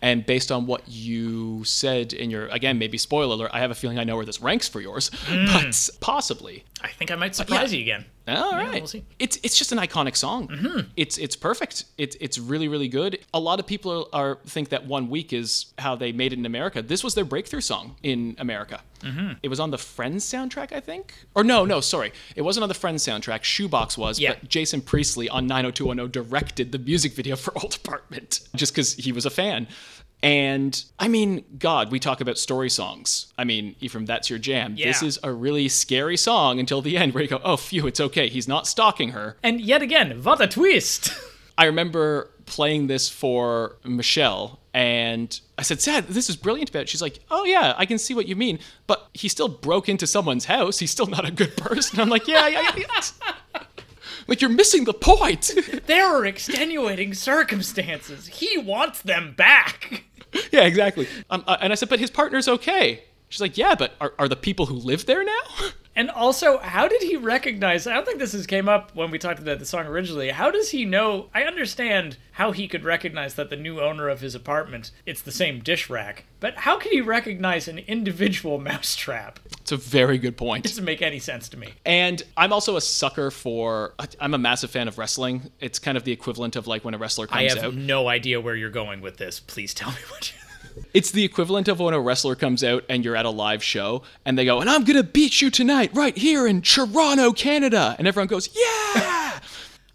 [0.00, 3.74] And based on what you said in your, again, maybe spoiler alert, I have a
[3.74, 6.64] feeling I know where this ranks for yours, but possibly.
[6.80, 8.04] I think I might surprise you again.
[8.28, 8.82] All Yeah, right.
[8.92, 9.02] we'll.
[9.18, 10.48] It's it's just an iconic song.
[10.48, 10.80] Mm-hmm.
[10.96, 11.84] It's it's perfect.
[11.96, 13.18] It's it's really really good.
[13.32, 16.38] A lot of people are, are think that One Week is how they made it
[16.38, 16.82] in America.
[16.82, 18.80] This was their breakthrough song in America.
[19.02, 19.32] Mm-hmm.
[19.42, 21.14] It was on the Friends soundtrack, I think.
[21.34, 23.44] Or no, no, sorry, it wasn't on the Friends soundtrack.
[23.44, 24.34] Shoebox was, Yeah.
[24.40, 29.12] but Jason Priestley on 90210 directed the music video for Old Apartment just because he
[29.12, 29.68] was a fan.
[30.22, 33.32] And I mean, God, we talk about story songs.
[33.38, 34.74] I mean, Ephraim, that's your jam.
[34.76, 38.00] This is a really scary song until the end where you go, oh, phew, it's
[38.00, 38.28] okay.
[38.28, 39.36] He's not stalking her.
[39.42, 41.10] And yet again, what a twist!
[41.58, 46.88] I remember playing this for Michelle and I said, Sad, this is brilliant about it.
[46.88, 48.58] She's like, Oh, yeah, I can see what you mean.
[48.86, 50.78] But he still broke into someone's house.
[50.78, 51.98] He's still not a good person.
[52.00, 53.60] I'm like, Yeah, yeah, yeah.
[54.26, 55.52] like, you're missing the point.
[55.86, 58.26] there are extenuating circumstances.
[58.26, 60.04] He wants them back.
[60.52, 61.08] yeah, exactly.
[61.30, 63.04] Um, uh, and I said, But his partner's okay.
[63.28, 65.70] She's like, Yeah, but are, are the people who live there now?
[65.96, 67.86] And also, how did he recognize?
[67.86, 70.28] I don't think this has came up when we talked about the song originally.
[70.28, 71.30] How does he know?
[71.34, 75.32] I understand how he could recognize that the new owner of his apartment it's the
[75.32, 79.40] same dish rack, but how could he recognize an individual mousetrap?
[79.62, 80.66] It's a very good point.
[80.66, 81.72] It Doesn't make any sense to me.
[81.86, 83.94] And I'm also a sucker for.
[84.20, 85.50] I'm a massive fan of wrestling.
[85.60, 87.58] It's kind of the equivalent of like when a wrestler comes out.
[87.58, 87.74] I have out.
[87.74, 89.40] no idea where you're going with this.
[89.40, 90.45] Please tell me what you.
[90.92, 94.02] It's the equivalent of when a wrestler comes out and you're at a live show
[94.24, 98.06] and they go, and I'm gonna beat you tonight right here in Toronto, Canada, and
[98.06, 99.40] everyone goes, yeah.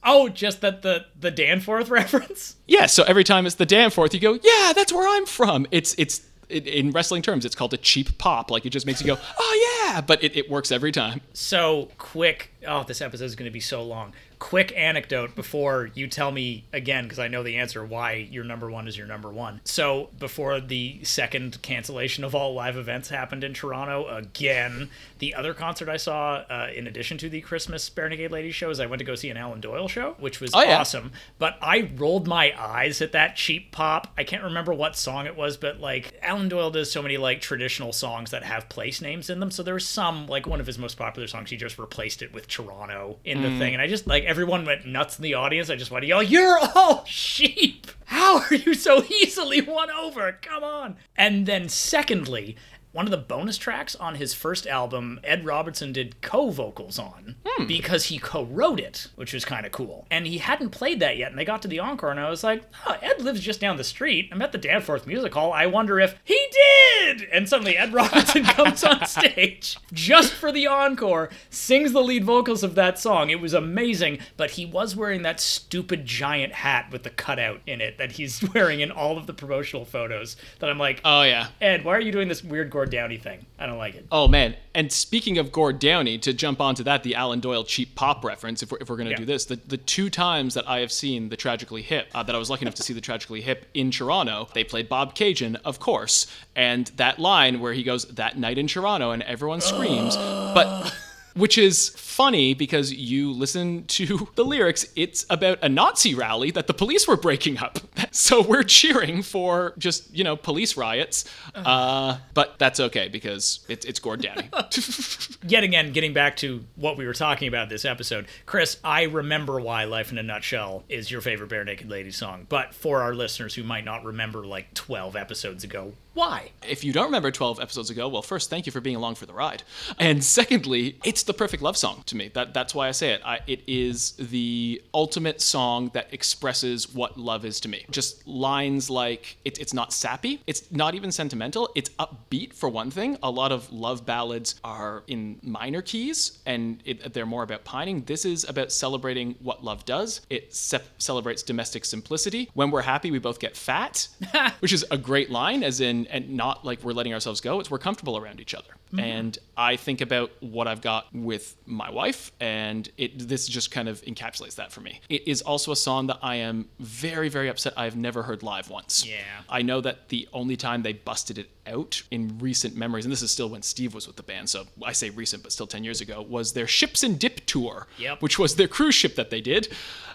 [0.04, 2.56] Oh, just that the the Danforth reference.
[2.68, 5.68] Yeah, so every time it's the Danforth, you go, yeah, that's where I'm from.
[5.72, 8.50] It's it's in- in wrestling terms, it's called a cheap pop.
[8.52, 11.22] Like it just makes you go, oh yeah, but it, it works every time.
[11.34, 12.52] So quick.
[12.68, 14.14] Oh, this episode is going to be so long.
[14.42, 18.72] Quick anecdote before you tell me again, because I know the answer why your number
[18.72, 19.62] one is your number one.
[19.66, 24.90] So before the second cancellation of all live events happened in Toronto again,
[25.20, 28.80] the other concert I saw, uh, in addition to the Christmas Naked Ladies show, is
[28.80, 30.80] I went to go see an Alan Doyle show, which was Oh, yeah.
[30.80, 31.12] awesome.
[31.38, 34.12] But I rolled my eyes at that cheap pop.
[34.18, 37.42] I can't remember what song it was, but like Alan Doyle does so many like
[37.42, 39.52] traditional songs that have place names in them.
[39.52, 41.52] So there was some like one of his most popular songs.
[41.52, 44.86] He just replaced it with Toronto in the thing, and I just like everyone went
[44.86, 45.70] nuts in the audience.
[45.70, 47.88] I just wanted to yell, "You're all sheep!
[48.06, 50.32] How are you so easily won over?
[50.42, 52.56] Come on!" And then secondly.
[52.94, 57.38] One of the bonus tracks on his first album, Ed Robertson did co vocals on
[57.46, 57.66] hmm.
[57.66, 60.06] because he co wrote it, which was kind of cool.
[60.12, 62.44] And he hadn't played that yet, and they got to the encore, and I was
[62.44, 64.30] like, oh, Ed lives just down the street.
[64.32, 65.54] I'm at the Danforth Music Hall.
[65.54, 67.24] I wonder if he did!
[67.32, 72.62] And suddenly Ed Robertson comes on stage just for the encore, sings the lead vocals
[72.62, 73.30] of that song.
[73.30, 77.80] It was amazing, but he was wearing that stupid giant hat with the cutout in
[77.80, 80.36] it that he's wearing in all of the promotional photos.
[80.60, 81.48] That I'm like, Oh yeah.
[81.62, 83.46] Ed, why are you doing this weird Gord Downie thing?
[83.60, 84.08] I don't like it.
[84.12, 84.56] Oh man!
[84.74, 88.64] And speaking of Gord Downie, to jump onto that, the Alan Doyle cheap pop reference.
[88.64, 89.18] If we're, if we're gonna Yeah.
[89.18, 92.34] do this, the, the two times that I have seen the Tragically Hip, uh, that
[92.34, 95.80] I was lucky enough to see the Tragically Hip in Toronto, they played Bobcaygeon, of
[95.80, 96.26] course,
[96.56, 100.92] and that line where he goes that night in Toronto and everyone screams, but.
[101.36, 106.68] Which is funny because you listen to the lyrics, it's about a Nazi rally that
[106.68, 107.80] the police were breaking up.
[108.14, 111.24] So we're cheering for just, you know, police riots.
[111.56, 114.22] Uh, but that's okay because it's, it's Gord
[115.48, 119.62] yet again, getting back to what we were talking about this episode, Chris, I remember
[119.62, 122.48] why Life in a Nutshell is your favorite Bare Naked Ladies song.
[122.50, 126.52] But for our listeners who might not remember like 12 episodes ago, why?
[126.68, 129.26] if you don't remember 12 episodes ago, well, first, thank you for being along for
[129.26, 129.64] the ride.
[130.00, 132.30] And secondly, it's the perfect love song to me.
[132.34, 133.22] That, that's why I say it.
[133.26, 137.86] I, it is the ultimate song that expresses what love is to me.
[137.90, 142.92] Just lines like it, it's not sappy, it's not even sentimental, it's upbeat for one
[142.92, 143.18] thing.
[143.24, 148.04] A lot of love ballads are in minor keys and it, they're more about pining.
[148.04, 150.22] This is about celebrating what love does.
[150.30, 152.50] It ce- celebrates domestic simplicity.
[152.54, 154.08] When we're happy, we both get fat,
[154.60, 157.60] which is a great line, as in, and not like we're letting ourselves go.
[157.60, 158.76] It's we're comfortable around each other.
[158.92, 159.00] Mm-hmm.
[159.00, 163.88] And I think about what I've got with my wife, and it this just kind
[163.88, 165.00] of encapsulates that for me.
[165.10, 168.70] It is also a song that I am very, very upset I've never heard live
[168.70, 169.06] once.
[169.06, 169.18] Yeah.
[169.50, 173.22] I know that the only time they busted it out in recent memories, and this
[173.22, 175.84] is still when Steve was with the band, so I say recent, but still 10
[175.84, 178.22] years ago, was their Ships and Dip tour, Yep.
[178.22, 179.68] which was their cruise ship that they did.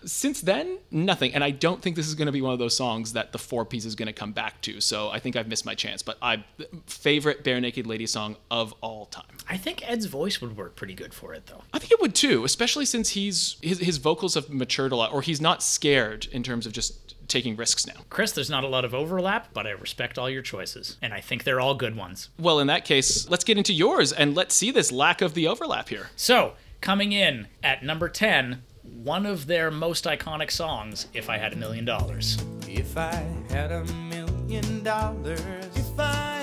[0.05, 1.35] Since then, nothing.
[1.35, 3.39] And I don't think this is going to be one of those songs that the
[3.39, 4.81] four piece is going to come back to.
[4.81, 6.03] So I think I've missed my chance.
[6.03, 6.45] But I
[6.87, 9.37] favorite Barenaked Lady song of all time.
[9.49, 11.63] I think Ed's voice would work pretty good for it, though.
[11.73, 15.13] I think it would too, especially since he's his, his vocals have matured a lot,
[15.13, 17.95] or he's not scared in terms of just taking risks now.
[18.09, 21.21] Chris, there's not a lot of overlap, but I respect all your choices, and I
[21.21, 22.29] think they're all good ones.
[22.39, 25.49] Well, in that case, let's get into yours and let's see this lack of the
[25.49, 26.11] overlap here.
[26.17, 31.53] So, coming in at number 10, one of their most iconic songs, If I Had
[31.53, 32.39] a Million Dollars.
[32.69, 35.41] If I had a million dollars,
[35.75, 36.36] if I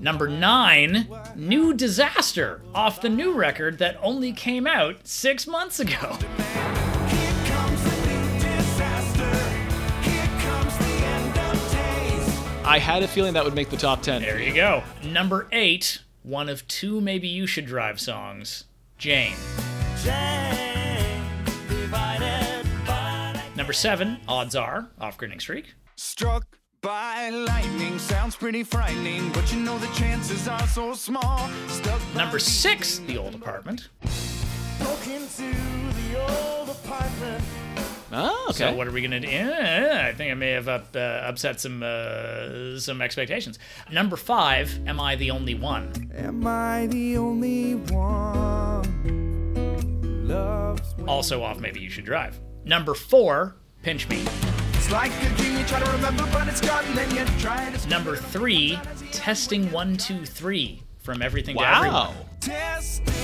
[0.00, 5.92] Number 9, New Disaster, off the new record that only came out six months ago.
[5.92, 10.10] Here comes the new disaster.
[10.10, 12.64] Here comes the end of days.
[12.64, 14.22] I had a feeling that would make the top 10.
[14.22, 14.82] There you go.
[15.04, 18.64] Number 8, one of two Maybe You Should Drive songs,
[18.96, 19.34] Jane.
[20.02, 25.74] Jane, divided by Number 7, Odds Are, off Grinning Streak.
[25.96, 31.48] Struck by lightning sounds pretty frightening, but you know the chances are so small.
[31.68, 33.88] Stuck Number 6, The Old Apartment.
[34.78, 37.44] broke into the old apartment.
[38.12, 38.58] Oh, okay.
[38.70, 39.28] So what are we gonna do?
[39.28, 43.58] Yeah, I think I may have up, uh, upset some uh, some expectations.
[43.92, 46.10] Number five, am I the only one?
[46.16, 51.60] Am I the only one who loves Also off.
[51.60, 52.40] Maybe you should drive.
[52.64, 54.24] Number four, pinch me.
[54.90, 57.88] It's like a dream you try to remember, but it's gone, then you try to
[57.88, 58.76] Number three,
[59.12, 61.94] testing one two three from everything to everyone.
[61.94, 62.14] wow.
[62.40, 63.14] Testing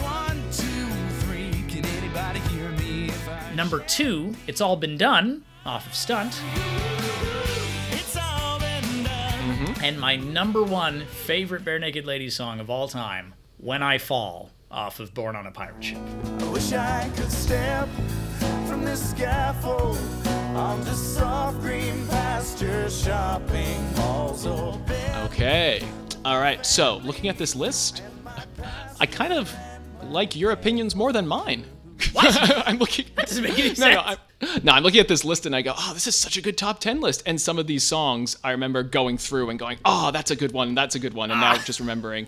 [0.00, 0.86] one, two,
[1.24, 1.50] three.
[1.66, 6.40] Can anybody hear me if I Number two, it's all been done off of stunt.
[7.90, 9.32] it's all been done?
[9.32, 9.84] Mm-hmm.
[9.84, 15.00] And my number one favorite Barenaked Ladies song of all time, When I Fall, off
[15.00, 15.98] of Born on a Pirate Ship.
[16.38, 17.88] I wish I could step
[18.68, 19.98] from this scaffold
[20.58, 25.16] onto soft green pasture shopping malls open.
[25.26, 25.86] Okay.
[26.24, 26.64] All right.
[26.66, 28.02] So, looking at this list,
[29.00, 29.54] I kind of
[30.04, 31.64] like your opinions more than mine.
[32.12, 32.36] What?
[32.68, 33.06] I'm looking.
[33.16, 33.78] doesn't make any sense.
[33.80, 34.18] No, I'm,
[34.64, 36.56] no, I'm looking at this list and I go, oh, this is such a good
[36.58, 37.22] top 10 list.
[37.26, 40.52] And some of these songs I remember going through and going, oh, that's a good
[40.52, 41.30] one, that's a good one.
[41.30, 41.62] And now Ah.
[41.64, 42.26] just remembering.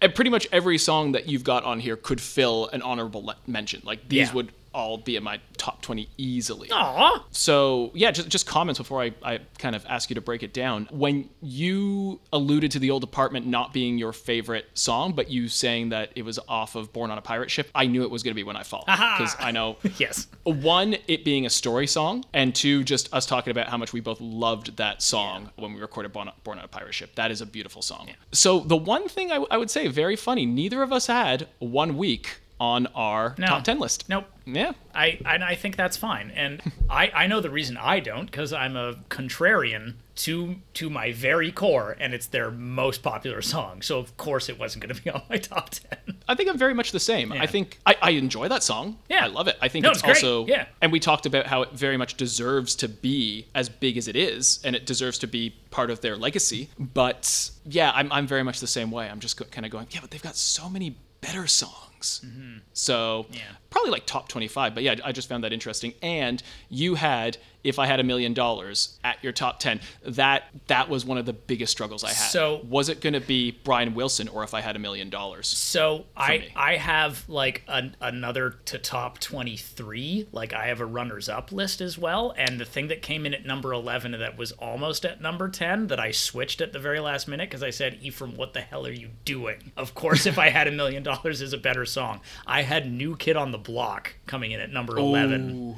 [0.00, 3.36] and pretty much every song that you've got on here could fill an honorable le-
[3.46, 3.82] mention.
[3.84, 4.32] Like these Yeah.
[4.34, 6.68] would all be in my top 20 easily.
[6.72, 7.24] Aw.
[7.30, 10.52] So yeah, just just comments before I, I kind of ask you to break it
[10.52, 10.88] down.
[10.90, 15.90] When you alluded to the old apartment not being your favorite song, but you saying
[15.90, 18.32] that it was off of Born on a Pirate Ship, I knew it was going
[18.32, 20.26] to be When I Fall because I know Yes.
[20.44, 24.00] one it being a story song, and two just us talking about how much we
[24.00, 27.14] both loved that song when we recorded Born on, Born on a Pirate Ship.
[27.14, 28.10] That is a beautiful song.
[28.32, 31.96] So the one thing I, I would say, very funny, neither of us had one
[31.96, 33.46] week on our No.
[33.48, 34.08] top ten list.
[34.08, 34.26] Nope.
[34.46, 34.72] Yeah.
[34.94, 36.30] I and I think that's fine.
[36.30, 41.10] And I, I know the reason I don't because I'm a contrarian to to my
[41.12, 43.82] very core, and it's their most popular song.
[43.82, 46.18] So of course it wasn't going to be on my top ten.
[46.28, 47.32] I think I'm very much the same.
[47.32, 47.42] Yeah.
[47.42, 48.98] I think I, I enjoy that song.
[49.08, 49.24] Yeah.
[49.24, 49.56] I love it.
[49.60, 50.66] I think No, it's, it's also Yeah.
[50.80, 54.14] And we talked about how it very much deserves to be as big as it
[54.14, 56.68] is, and it deserves to be part of their legacy.
[56.78, 59.08] But yeah, I'm I'm very much the same way.
[59.08, 61.88] I'm just kind of going, yeah, but they've got so many better songs.
[62.02, 63.34] So Mm-hmm.
[63.34, 63.40] Yeah.
[63.70, 64.74] probably like top 25.
[64.74, 65.94] But yeah, I just found that interesting.
[66.02, 69.80] And you had if I had a million dollars at your top 10.
[70.04, 72.30] That that was one of the biggest struggles I had.
[72.30, 75.46] So- was it going to be Brian Wilson or if I had a million dollars?
[75.48, 76.52] So I me.
[76.56, 80.28] I have like an, another to top twenty three.
[80.32, 82.34] Like I have a runners up list as well.
[82.36, 85.86] And the thing that came in at number eleven that was almost at number ten
[85.88, 88.86] that I switched at the very last minute because I said, Ephraim, what the hell
[88.86, 89.72] are you doing?
[89.76, 92.20] Of course, if I had a million dollars is a better song.
[92.46, 95.76] I had New Kid on the Block coming in at number eleven.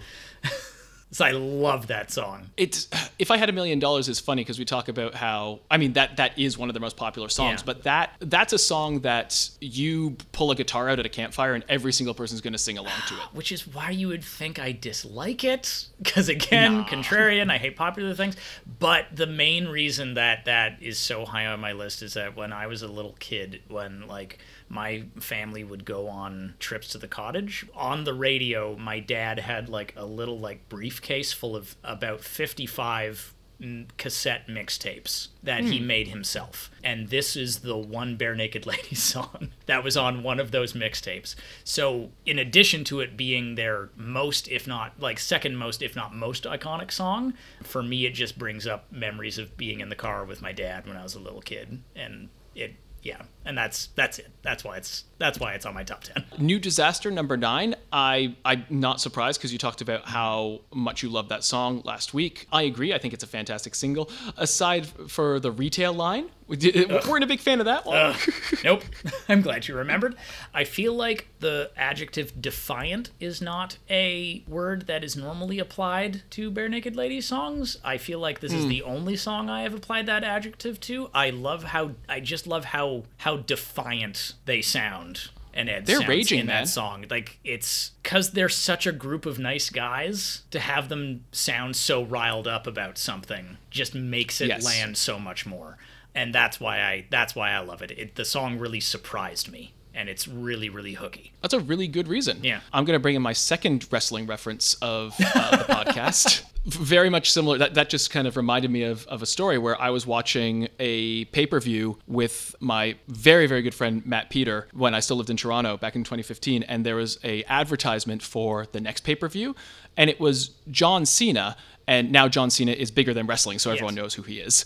[1.15, 2.51] So I love that song.
[2.57, 2.89] it's
[3.19, 5.93] if I had a million dollars is funny because we talk about how I mean
[5.93, 7.67] that that is one of the most popular songs, Yeah.
[7.67, 11.63] but that that's a song that you pull a guitar out at a campfire and
[11.69, 13.21] every single person's going to sing along to it.
[13.33, 15.87] which is why you would think I dislike it.
[16.03, 18.37] Because again, contrarian, I hate popular things.
[18.81, 22.53] But the main reason that that is so high on my list is that when
[22.53, 24.39] I was a little kid, when like
[24.69, 29.69] my family would go on trips to the cottage, on the radio, my dad had
[29.69, 36.09] like a little like briefcase full of about fifty-five mm, cassette mixtapes that he made
[36.09, 36.71] himself.
[36.83, 41.35] And this is the one Barenaked Ladies song that was on one of those mixtapes.
[41.63, 46.15] So, in addition to it being their most, if not like second most, if not
[46.15, 50.25] most iconic song, for me, it just brings up memories of being in the car
[50.25, 51.83] with my dad when I was a little kid.
[51.95, 52.75] And it,
[53.05, 54.31] yeah, and that's that's it.
[54.41, 56.25] That's why it's that's why it's on my top ten.
[56.39, 57.75] New Disaster number nine.
[57.93, 62.15] I I'm not surprised because you talked about how much you love that song last
[62.15, 62.49] week.
[62.51, 62.95] I agree.
[62.95, 64.11] I think it's a fantastic single.
[64.39, 67.97] Aside for the retail line, we did- uh, weren't a big fan of that one.
[67.97, 68.17] Uh,
[68.65, 68.83] nope.
[69.29, 70.15] I'm glad you remembered.
[70.53, 76.51] I feel like the adjective defiant is not a word that is normally applied to
[76.51, 77.79] Barenaked Ladies songs.
[77.85, 78.69] I feel like this is hmm.
[78.69, 81.09] the only song I have applied that adjective to.
[81.15, 85.31] I love how I just love how how defiant they sound.
[85.57, 86.65] And Ed They're raging, in man.
[86.65, 87.05] that song.
[87.09, 92.03] Like it's because they're such a group of nice guys to have them sound so
[92.03, 94.65] riled up about something just makes it Yes.
[94.65, 95.79] land so much more
[96.15, 97.91] and that's why I that's why I love it.
[97.93, 98.15] it.
[98.15, 101.33] The song really surprised me, and it's really really hooky.
[101.45, 102.43] That's a really good reason.
[102.43, 102.61] Yeah.
[102.73, 106.43] I'm going to bring in my second wrestling reference of uh, the podcast.
[106.65, 107.59] Very much similar.
[107.59, 110.69] That, that just kind of reminded me of, of a story where I was watching
[110.79, 115.19] a pay per view with my very, very good friend Matt Peter when I still
[115.19, 116.63] lived in Toronto back in 2015.
[116.63, 119.55] And there was a advertisement for the next pay per view.
[119.99, 121.59] And it was John Cena.
[121.87, 124.03] And now John Cena is bigger than wrestling, so everyone Yes.
[124.03, 124.65] knows who he is.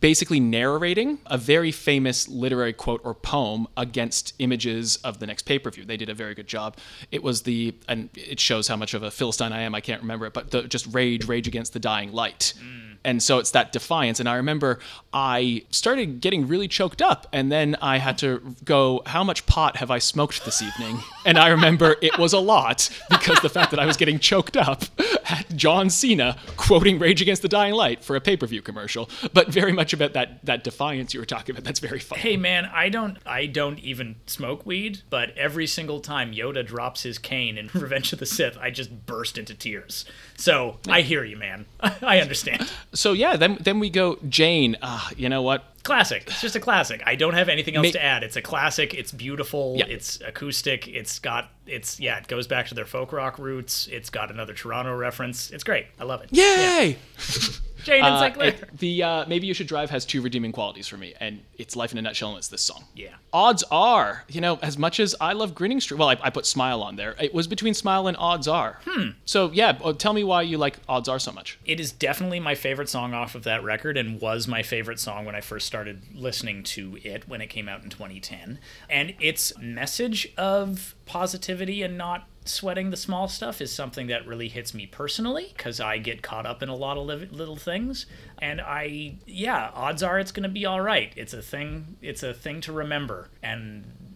[0.00, 5.58] basically narrating a very famous literary quote or poem against images of the next pay
[5.58, 5.84] per view.
[5.84, 6.76] They did a very good job.
[7.10, 10.02] It was the, and it shows how much of a Philistine I am, I can't
[10.02, 12.52] remember it, but the, just rage, rage against the dying light.
[12.58, 12.84] Mm.
[13.04, 14.18] And so it's that defiance.
[14.18, 14.80] And I remember
[15.12, 17.28] I started getting really choked up.
[17.32, 20.98] And then I had to go, How much pot have I smoked this evening?
[21.24, 24.56] And I remember it was a lot because the fact that I was getting choked
[24.56, 24.84] up
[25.24, 29.08] had John Cena quoting Rage Against the Dying Light for a pay per view commercial.
[29.32, 31.64] But very much about that, that defiance you were talking about.
[31.64, 32.20] That's very funny.
[32.20, 37.04] Hey man, I don't I don't even smoke weed, but every single time Yoda drops
[37.04, 40.04] his cane in Revenge of the Sith, I just burst into tears.
[40.38, 41.66] So I hear you, man.
[41.80, 42.70] I understand.
[42.94, 44.76] So yeah, then then we go Jane.
[44.80, 45.64] Uh, you know what?
[45.82, 46.22] Classic.
[46.28, 47.02] It's just a classic.
[47.04, 48.22] I don't have anything else Ma- to add.
[48.22, 48.94] It's a classic.
[48.94, 49.74] It's beautiful.
[49.76, 49.86] Yeah.
[49.86, 50.86] It's acoustic.
[50.86, 52.18] It's got it's yeah.
[52.18, 53.88] It goes back to their folk rock roots.
[53.88, 55.50] It's got another Toronto reference.
[55.50, 55.86] It's great.
[55.98, 56.28] I love it.
[56.30, 56.96] Yay!
[57.88, 60.96] Jane and Uh, it- the uh, maybe you should drive has two redeeming qualities for
[60.96, 62.84] me, and it's life in a nutshell, and it's this song.
[62.94, 63.14] Yeah.
[63.32, 66.46] Odds are, you know, as much as I love Grinning Streak, well, I, I put
[66.46, 67.14] Smile on there.
[67.20, 68.80] It was between Smile and Odds Are.
[68.86, 69.10] Hmm.
[69.24, 71.58] So yeah, uh, tell me why you like Odds Are so much.
[71.64, 75.24] It is definitely my favorite song off of that record and was my favorite song
[75.24, 78.58] when I first started listening to it when it came out in 2010.
[78.88, 84.48] And its message of positivity and not sweating the small stuff is something that really
[84.48, 88.06] hits me personally because I get caught up in a lot of li- little things.
[88.40, 91.12] And I, yeah, odds are it's going to be all right.
[91.16, 91.96] It's a thing.
[92.02, 93.28] It's a thing to remember.
[93.42, 94.07] And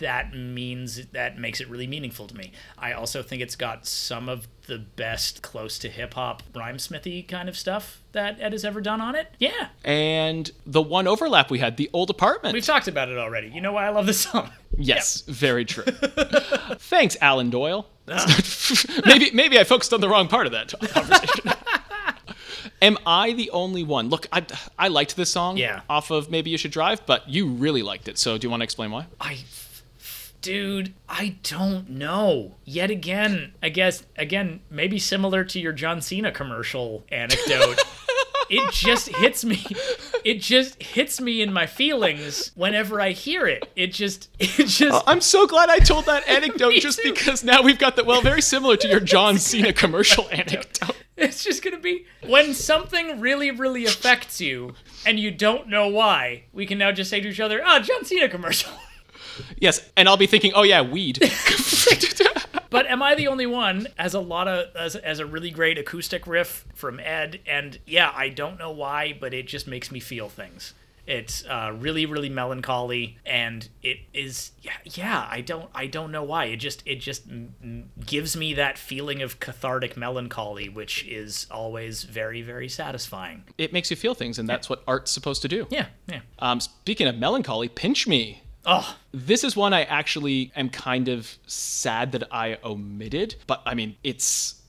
[0.00, 2.52] that means that makes it really meaningful to me.
[2.76, 7.22] I also think it's got some of the best close to hip hop rhyme smithy
[7.22, 9.28] kind of stuff that Ed has ever done on it.
[9.38, 9.68] Yeah.
[9.84, 12.52] And the one overlap we had, the old apartment.
[12.54, 13.48] We've talked about it already.
[13.48, 14.50] You know why I love this song.
[14.82, 15.82] Yes, very true.
[16.78, 17.86] Thanks, Alan Doyle.
[18.08, 18.24] Ah.
[19.04, 21.52] maybe maybe I focused on the wrong part of that conversation.
[22.80, 24.08] Am I the only one?
[24.08, 24.44] Look, I,
[24.78, 25.82] I liked this song Yeah.
[25.90, 28.16] off of Maybe You Should Drive, but you really liked it.
[28.16, 29.06] So do you want to explain why?
[29.20, 29.38] I
[30.40, 32.56] dude, I don't know.
[32.64, 37.80] Yet again, I guess again, maybe similar to your John Cena commercial anecdote.
[38.50, 39.64] it just hits me.
[40.24, 43.68] It just hits me in my feelings whenever I hear it.
[43.76, 47.12] It just it just I'm so glad I told that anecdote just too.
[47.12, 50.96] because now we've got the, well, very similar to your John Cena commercial anecdote.
[51.16, 54.74] It's just gonna be when something really, really affects you
[55.04, 56.44] and you don't know why.
[56.52, 58.72] We can now just say to each other, "Ah, John Cena commercial."
[59.58, 61.18] Yes, and I'll be thinking, oh yeah, weed.
[62.70, 63.88] But am I the only one?
[63.98, 68.12] As a lot of as, as a really great acoustic riff from Ed, and yeah,
[68.14, 70.72] I don't know why, but it just makes me feel things.
[71.04, 75.26] It's uh, really, really melancholy, and it is yeah, yeah.
[75.28, 76.44] I don't, I don't know why.
[76.44, 82.04] It just, it just m- gives me that feeling of cathartic melancholy, which is always
[82.04, 83.42] very, very satisfying.
[83.58, 85.66] it makes you feel things, and that's what art's supposed to do.
[85.70, 86.20] Yeah, yeah.
[86.38, 88.42] Um, speaking of melancholy, Pinch Me.
[88.66, 93.74] Oh, This is one I actually am kind of sad that I omitted, but I
[93.74, 94.59] mean, it's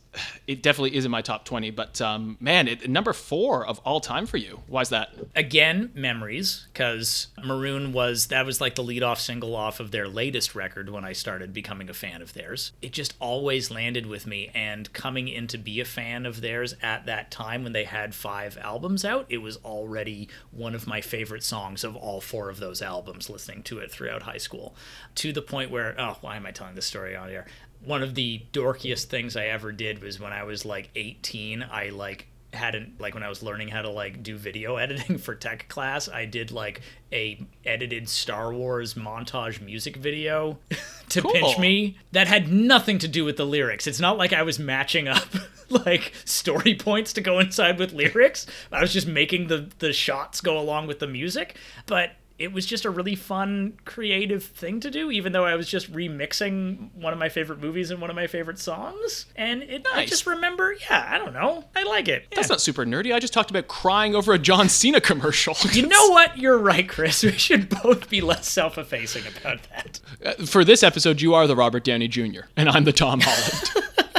[0.48, 4.00] it definitely is in my top 20, but um, man, it, number four of all
[4.00, 4.62] time for you.
[4.68, 5.10] why is that?
[5.36, 10.08] again memories because maroon was that was like the lead off single off of their
[10.08, 14.28] latest record when i started becoming a fan of theirs it just always landed with
[14.28, 17.86] me and coming in to be a fan of theirs at that time when they
[17.86, 22.50] had five albums out it was already one of my favorite songs of all four
[22.50, 24.76] of those albums listening to it throughout high school
[25.16, 27.46] to the point where oh why am i telling this story on here
[27.84, 31.90] one of the dorkiest things i ever did was when i was like 18 i
[31.90, 35.68] like hadn't like when I was learning how to like do video editing for tech
[35.70, 40.58] class, I did like a edited Star Wars montage music video
[41.10, 41.32] to Cool.
[41.32, 43.88] pinch me that had nothing to do with the lyrics.
[43.88, 45.28] It's not like I was matching up
[45.70, 48.46] like story points to go inside with lyrics.
[48.72, 51.56] I was just making the the shots go along with the music,
[51.86, 52.12] but
[52.42, 55.92] it was just a really fun creative thing to do even though i was just
[55.94, 60.06] remixing one of my favorite movies and one of my favorite songs and it i
[60.06, 63.14] just remember yeah i don't know i like it That's not super nerdy.
[63.14, 65.56] I just talked about crying over a John Cena commercial.
[65.72, 66.38] You know what?
[66.38, 67.24] You're right, Chris.
[67.24, 70.00] We should both be less self-effacing about that.
[70.24, 72.42] Uh, for this episode, you are the Robert Downey Jr.
[72.58, 73.88] and I'm the Tom Holland.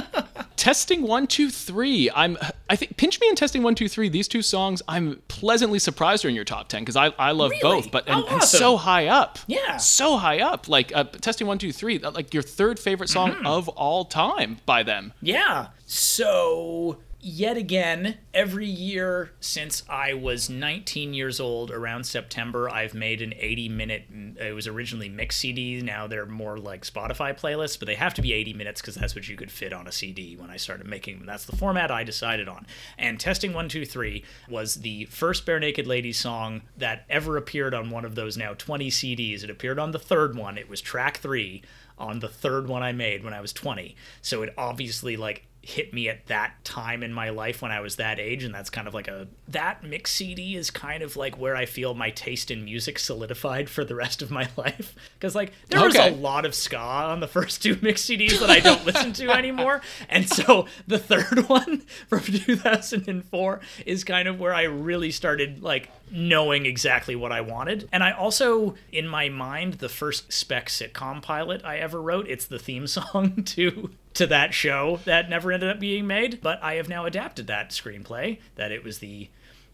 [0.63, 2.09] Testing one, two, three.
[2.15, 2.39] I'm.
[2.71, 4.09] I think Pinch Me and Testing one, two, three.
[4.09, 7.51] These two songs, I'm pleasantly surprised are in your top ten because I, I love
[7.51, 7.63] Really?
[7.83, 9.41] both, but and, Oh, and so high up.
[9.49, 9.79] Yeah.
[9.79, 10.69] so high up.
[10.69, 11.99] Like uh, Testing one, two, three.
[11.99, 13.45] Like your third favorite song Mm-hmm.
[13.47, 15.13] of all time by them.
[15.21, 15.67] Yeah.
[15.85, 23.23] So yet again, every year since I was 19 years old, around September, I've made
[23.23, 24.13] an 80 minute.
[24.13, 25.83] Mm, it was originally mix CDs.
[25.83, 29.15] Now they're more like Spotify playlists, but they have to be 80 minutes because that's
[29.15, 31.27] what you could fit on a CD when I started making them.
[31.27, 32.67] That's the format I decided on.
[32.99, 38.17] And Testing 123 was the first Barenaked Ladies song that ever appeared on one of
[38.17, 39.45] those now 20 CDs.
[39.45, 40.59] It appeared on the third one.
[40.59, 41.63] It was track three
[41.99, 43.95] on the third one I made when I was 20.
[44.21, 47.97] So it obviously like hit me at that time in my life when I was
[47.97, 51.39] that age and that's kind of like a that mix CD is kind of like
[51.39, 55.37] where I feel my taste in music solidified for the rest of my life cuz
[55.37, 58.59] like there was a lot of ska on the first two mix CDs that I
[58.59, 64.53] don't listen to anymore and so the third one from 2004 is kind of where
[64.55, 67.89] I really started like knowing exactly what I wanted.
[67.91, 72.45] And I also, in my mind, the first spec sitcom pilot I ever wrote, it's
[72.45, 76.41] the theme song to to that show that never ended up being made.
[76.43, 79.29] But I have now adapted that screenplay, that it was the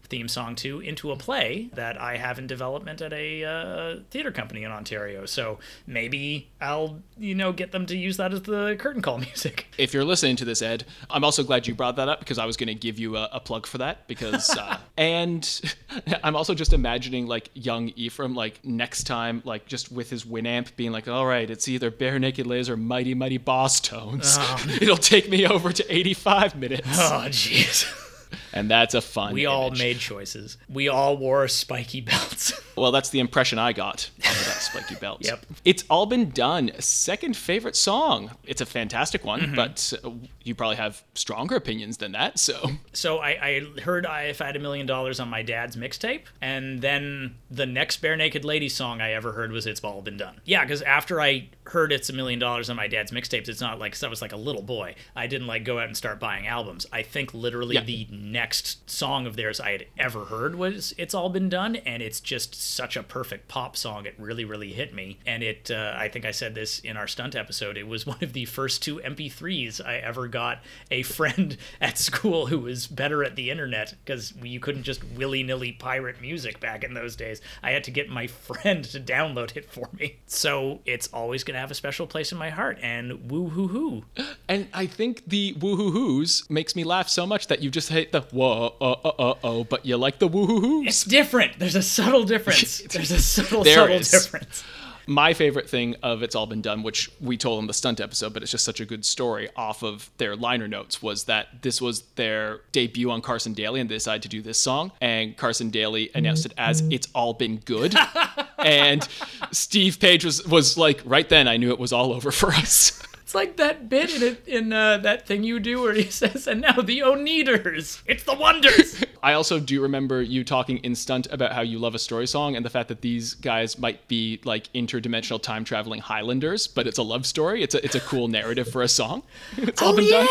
[0.09, 4.31] theme song to, into a play that I have in development at a uh, theater
[4.31, 5.25] company in Ontario.
[5.25, 9.67] So maybe I'll, you know, get them to use that as the curtain call music.
[9.77, 12.45] If you're listening to this, Ed, I'm also glad you brought that up because I
[12.45, 14.07] was going to give you a, a plug for that.
[14.07, 15.75] Because, uh, and
[16.23, 20.75] I'm also just imagining like young Ephraim, like next time, like just with his Winamp
[20.75, 24.37] being like, all right, it's either Barenaked Ladies or Mighty Mighty Bosstones.
[24.81, 26.87] It'll take me over to 85 minutes.
[26.87, 28.05] Oh, jeez.
[28.53, 29.33] And that's a fun.
[29.33, 30.57] We all made choices.
[30.69, 32.53] We all wore spiky belts.
[32.75, 34.31] Well, that's the impression I got of that
[34.61, 35.25] spiky belt.
[35.25, 35.45] Yep.
[35.65, 36.71] It's all been done.
[36.79, 38.31] Second favorite song.
[38.45, 39.55] It's a fantastic one, Mm-hmm.
[39.55, 40.09] but uh,
[40.43, 42.39] you probably have stronger opinions than that.
[42.39, 45.75] So So I, I heard I if I had a million dollars on my dad's
[45.75, 50.17] mixtape, and then the next Barenaked Lady song I ever heard was "It's All Been
[50.17, 53.61] Done." Yeah, because after I heard "It's a Million Dollars" on my dad's mixtapes, it's
[53.61, 54.95] not like 'cause I was like a little boy.
[55.15, 56.85] I didn't like go out and start buying albums.
[56.91, 57.83] I think literally Yeah.
[57.83, 62.01] the next song of theirs I had ever heard was "It's All Been Done," and
[62.03, 64.05] it's just such a perfect pop song.
[64.05, 65.69] It really, really hit me, and it.
[65.71, 67.77] Uh, I think I said this in our stunt episode.
[67.77, 70.59] It was one of the first two MP3s I ever got
[70.91, 75.43] a friend at school who was better at the internet because you couldn't just willy
[75.43, 77.41] nilly pirate music back in those days.
[77.63, 80.17] I had to get my friend to download it for me.
[80.25, 82.77] So it's always going to have a special place in my heart.
[82.81, 84.03] And woo hoo hoo.
[84.49, 88.21] And I think the woohoo-hoos makes me laugh so much that you just hate the
[88.21, 90.87] whoa, uh, uh, uh, oh, but you like the It's woohoo-hoos.
[90.87, 91.59] It's different.
[91.59, 92.81] There's a subtle difference.
[92.91, 94.09] There's a subtle, subtle is.
[94.09, 94.63] difference.
[95.09, 98.31] My favorite thing of It's All Been Done, which we told in the stunt episode,
[98.31, 101.81] but it's just such a good story off of their liner notes, was that this
[101.81, 104.91] was their debut on Carson Daly and they decided to do this song.
[105.01, 106.17] And Carson Daly mm-hmm.
[106.19, 106.91] announced it as mm-hmm.
[106.91, 107.95] It's All Been Good.
[108.59, 109.07] and
[109.51, 113.01] Steve Page was, was like, right then, I knew it was all over for us.
[113.29, 116.47] It's like that bit in it in uh, that thing you do where he says,
[116.47, 118.01] "And now the Oneders.
[118.07, 121.93] It's the Wonders." I also do remember you talking in stunt about how you love
[121.93, 126.01] a story song and the fact that these guys might be like interdimensional time traveling
[126.01, 127.61] Highlanders, but it's a love story.
[127.61, 129.21] It's a it's a cool narrative for a song.
[129.57, 130.27] It's all oh been yeah, done.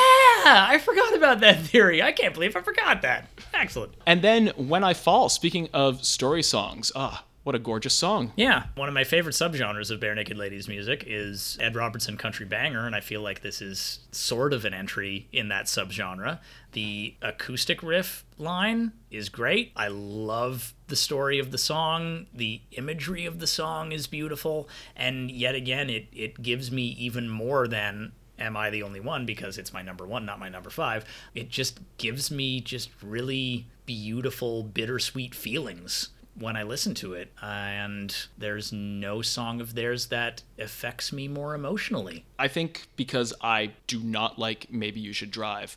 [0.46, 2.02] I forgot about that theory.
[2.02, 3.28] I can't believe I forgot that.
[3.54, 3.92] Excellent.
[4.06, 8.30] And then When I Fall, speaking of story songs, ah, what a gorgeous song.
[8.36, 12.84] Yeah, one of my favorite subgenres of Barenaked Ladies music is Ed Robertson country banger,
[12.84, 16.40] and I feel like this is sort of an entry in that subgenre.
[16.72, 19.72] The acoustic riff line is great.
[19.74, 22.26] I love the story of the song.
[22.34, 27.30] The imagery of the song is beautiful, and yet again, it it gives me even
[27.30, 30.68] more than am I the only one because it's my number one, not my number
[30.68, 31.06] five.
[31.34, 37.32] It just gives me just really beautiful, bittersweet feelings when I listen to it.
[37.42, 42.24] And there's no song of theirs that affects me more emotionally.
[42.38, 45.76] I think because I do not like Maybe You Should Drive,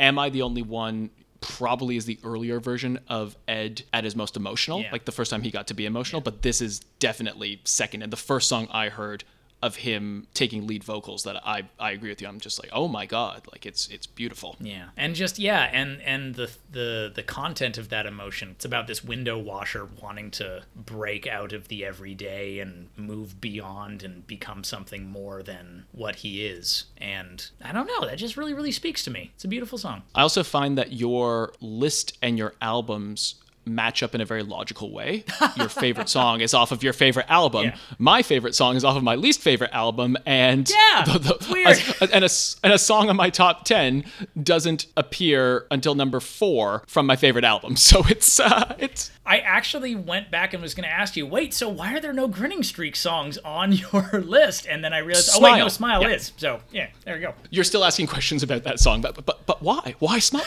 [0.00, 1.10] Am I the Only One
[1.40, 4.90] probably is the earlier version of Ed at his most emotional, Yeah.
[4.92, 8.02] like the first time he got to be emotional, but this is definitely second.
[8.02, 9.24] And the first song I heard
[9.64, 12.28] of him taking lead vocals that I I agree with you.
[12.28, 16.02] I'm just like, "Oh my god, like it's it's beautiful." Yeah, and just yeah, and
[16.02, 18.50] and the the the content of that emotion.
[18.50, 24.02] It's about this window washer wanting to break out of the everyday and move beyond
[24.02, 26.84] and become something more than what he is.
[26.98, 29.32] And I don't know, that just really really speaks to me.
[29.34, 30.02] It's a beautiful song.
[30.14, 33.36] I also find that your list and your albums
[33.66, 35.24] match up in a very logical way.
[35.56, 37.64] Your favorite song is off of your favorite album.
[37.66, 37.76] Yeah.
[37.98, 41.78] My favorite song is off of my least favorite album, and Yeah, the- the- weird.
[42.00, 42.28] a- and a
[42.62, 44.04] and a song on my top ten
[44.42, 47.76] doesn't appear until number four from my favorite album.
[47.84, 51.54] So it's uh, it's I actually went back and was going to ask you, wait,
[51.54, 54.66] so why are there no Grinning Streak songs on your list?
[54.66, 56.00] And then I realized, oh wait, no, Smile.
[56.00, 56.16] Smile Yeah.
[56.16, 56.32] is.
[56.36, 57.34] So yeah, there you go.
[57.50, 59.94] you're still asking questions about that song, but but but why?
[60.00, 60.44] Why smile?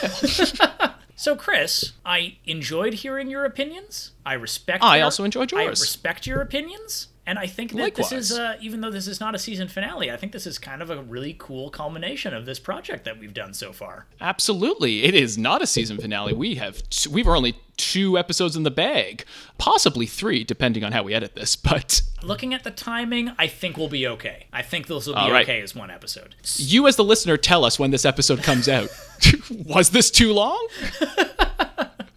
[1.18, 4.12] So Chris, I enjoyed hearing your opinions.
[4.24, 4.84] I respect.
[4.84, 5.66] I your- also enjoyed yours.
[5.66, 7.08] I respect your opinions.
[7.26, 10.10] And I think that this is, uh, even though this is not a season finale,
[10.10, 13.34] I think this is kind of a really cool culmination of this project that we've
[13.34, 14.06] done so far.
[14.22, 16.32] Absolutely, it is not a season finale.
[16.32, 16.82] We have
[17.12, 19.26] we've only two episodes in the bag,
[19.58, 21.58] possibly three, depending on how we edit this.
[21.68, 24.46] But Looking at the timing, I think we'll be okay.
[24.54, 25.44] I think this will be right.
[25.44, 26.36] okay as one episode.
[26.56, 28.90] you, as the listener, tell us when this episode comes out.
[29.66, 30.68] Was this too long?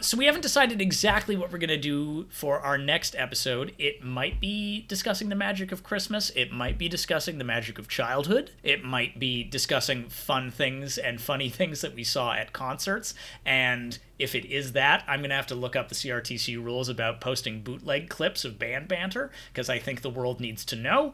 [0.03, 3.75] So we haven't decided exactly what we're going to do for our next episode.
[3.79, 6.31] It might be discussing the magic of Christmas.
[6.31, 8.51] It might be discussing the magic of childhood.
[8.63, 13.13] It might be discussing fun things and funny things that we saw at concerts.
[13.45, 16.89] And if it is that, I'm going to have to look up the CRTC rules
[16.89, 21.13] about posting bootleg clips of band banter because I think the world needs to know.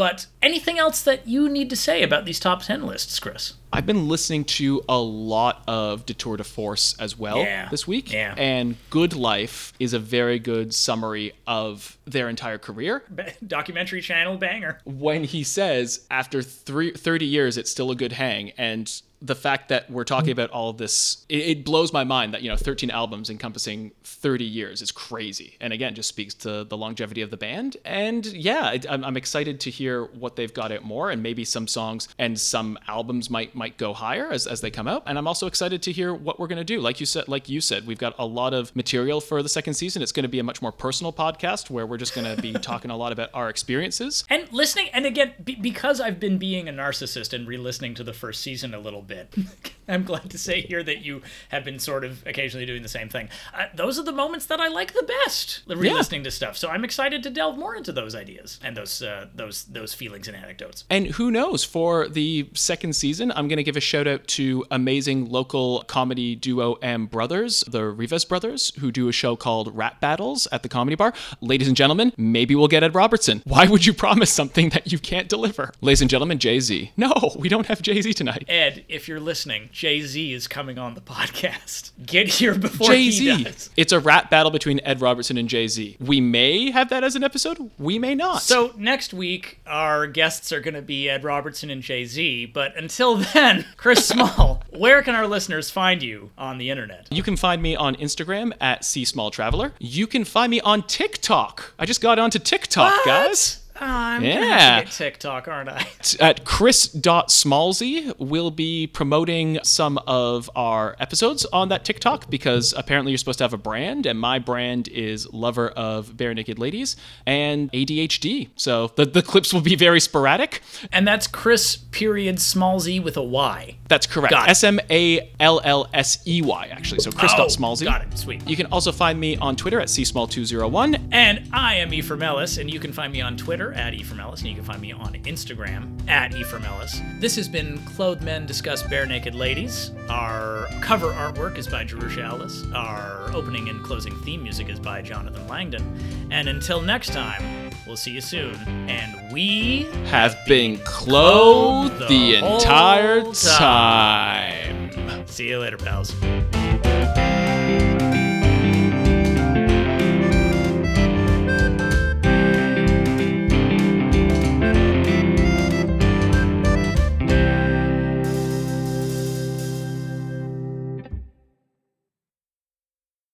[0.00, 3.52] But anything else that you need to say about these top 10 lists, Chris?
[3.70, 7.68] I've been listening to a lot of Detour de Force as well Yeah.
[7.68, 8.10] this week.
[8.10, 8.34] Yeah.
[8.38, 13.04] And Good Life is a very good summary of their entire career.
[13.46, 14.80] Documentary channel banger.
[14.86, 18.52] When he says, after three, 30 years, it's still a good hang.
[18.56, 18.90] And
[19.22, 22.42] the fact that we're talking about all of this, it, it blows my mind that,
[22.42, 25.56] you know, 13 albums encompassing 30 years is crazy.
[25.60, 27.76] And again, just speaks to the longevity of the band.
[27.84, 31.10] And yeah, it, I'm, I'm excited to hear what they've got out more.
[31.10, 34.88] And maybe some songs and some albums might might go higher as, as they come
[34.88, 35.02] out.
[35.06, 36.80] And I'm also excited to hear what we're going to do.
[36.80, 39.74] Like you said, like you said, we've got a lot of material for the second
[39.74, 40.02] season.
[40.02, 42.52] It's going to be a much more personal podcast where we're just going to be
[42.70, 44.24] talking a lot about our experiences.
[44.30, 48.12] And listening, and again, be, because I've been being a narcissist and re-listening to the
[48.12, 49.09] first season a little bit,
[49.88, 53.08] I'm glad to say here that you have been sort of occasionally doing the same
[53.08, 53.28] thing.
[53.52, 56.56] Uh, those are the moments that I like the best, re-listening to stuff.
[56.56, 60.28] So I'm excited to delve more into those ideas and those uh, those those feelings
[60.28, 60.84] and anecdotes.
[60.88, 64.64] And who knows, for the second season, I'm going to give a shout out to
[64.70, 70.00] amazing local comedy duo M brothers, the Rivas brothers, who do a show called Rap
[70.00, 71.12] Battles at the Comedy Bar.
[71.40, 73.42] Ladies and gentlemen, maybe we'll get Ed Robertson.
[73.44, 75.72] Why would you promise something that you can't deliver?
[75.80, 76.92] Ladies and gentlemen, Jay Z.
[76.96, 78.44] No, we don't have Jay Z tonight.
[78.48, 81.90] Ed, if you're listening, Jay Z is coming on the podcast.
[82.04, 83.46] Get here before Jay Z.
[83.76, 85.96] It's a rap battle between Ed Robertson and Jay Z.
[86.00, 87.70] We may have that as an episode.
[87.78, 88.42] We may not.
[88.42, 92.46] So next week, our guests are going to be Ed Robertson and Jay Z.
[92.46, 97.08] But until then, Chris Small, where can our listeners find you on the internet?
[97.10, 99.72] You can find me on Instagram at C Small Traveler.
[99.78, 101.74] You can find me on TikTok.
[101.78, 103.59] I just got onto TikTok, guys.
[103.80, 104.58] I'm gonna Yeah.
[104.76, 105.86] have to get TikTok, aren't I?
[106.20, 113.18] At chris.smallsy, we'll be promoting some of our episodes on that TikTok because apparently you're
[113.18, 116.96] supposed to have a brand, and my brand is Lover of Barenaked Ladies
[117.26, 118.48] and ADHD.
[118.56, 120.62] So the, the clips will be very sporadic.
[120.92, 123.76] And that's Chris period small z with a Y.
[123.88, 124.32] That's correct.
[124.34, 127.00] S M A L L S E Y, actually.
[127.00, 127.82] So chris.smallsy.
[127.82, 128.18] Oh, got it.
[128.18, 128.46] Sweet.
[128.48, 132.72] You can also find me on Twitter at csmall201 And I am Ephraim Ellis, and
[132.72, 135.14] you can find me on Twitter at Ephraim Ellis, and you can find me on
[135.24, 137.00] Instagram at Ephraim Ellis.
[137.18, 139.92] This has been Clothed Men Discuss Barenaked Ladies.
[140.08, 142.64] Our cover artwork is by Jerusha Ellis.
[142.74, 146.28] Our opening and closing theme music is by Jonathan Langdon.
[146.30, 148.54] And until next time, we'll see you soon.
[148.88, 154.90] And we have been clothed the the entire time.
[154.90, 155.26] time.
[155.26, 156.14] see you later, pals.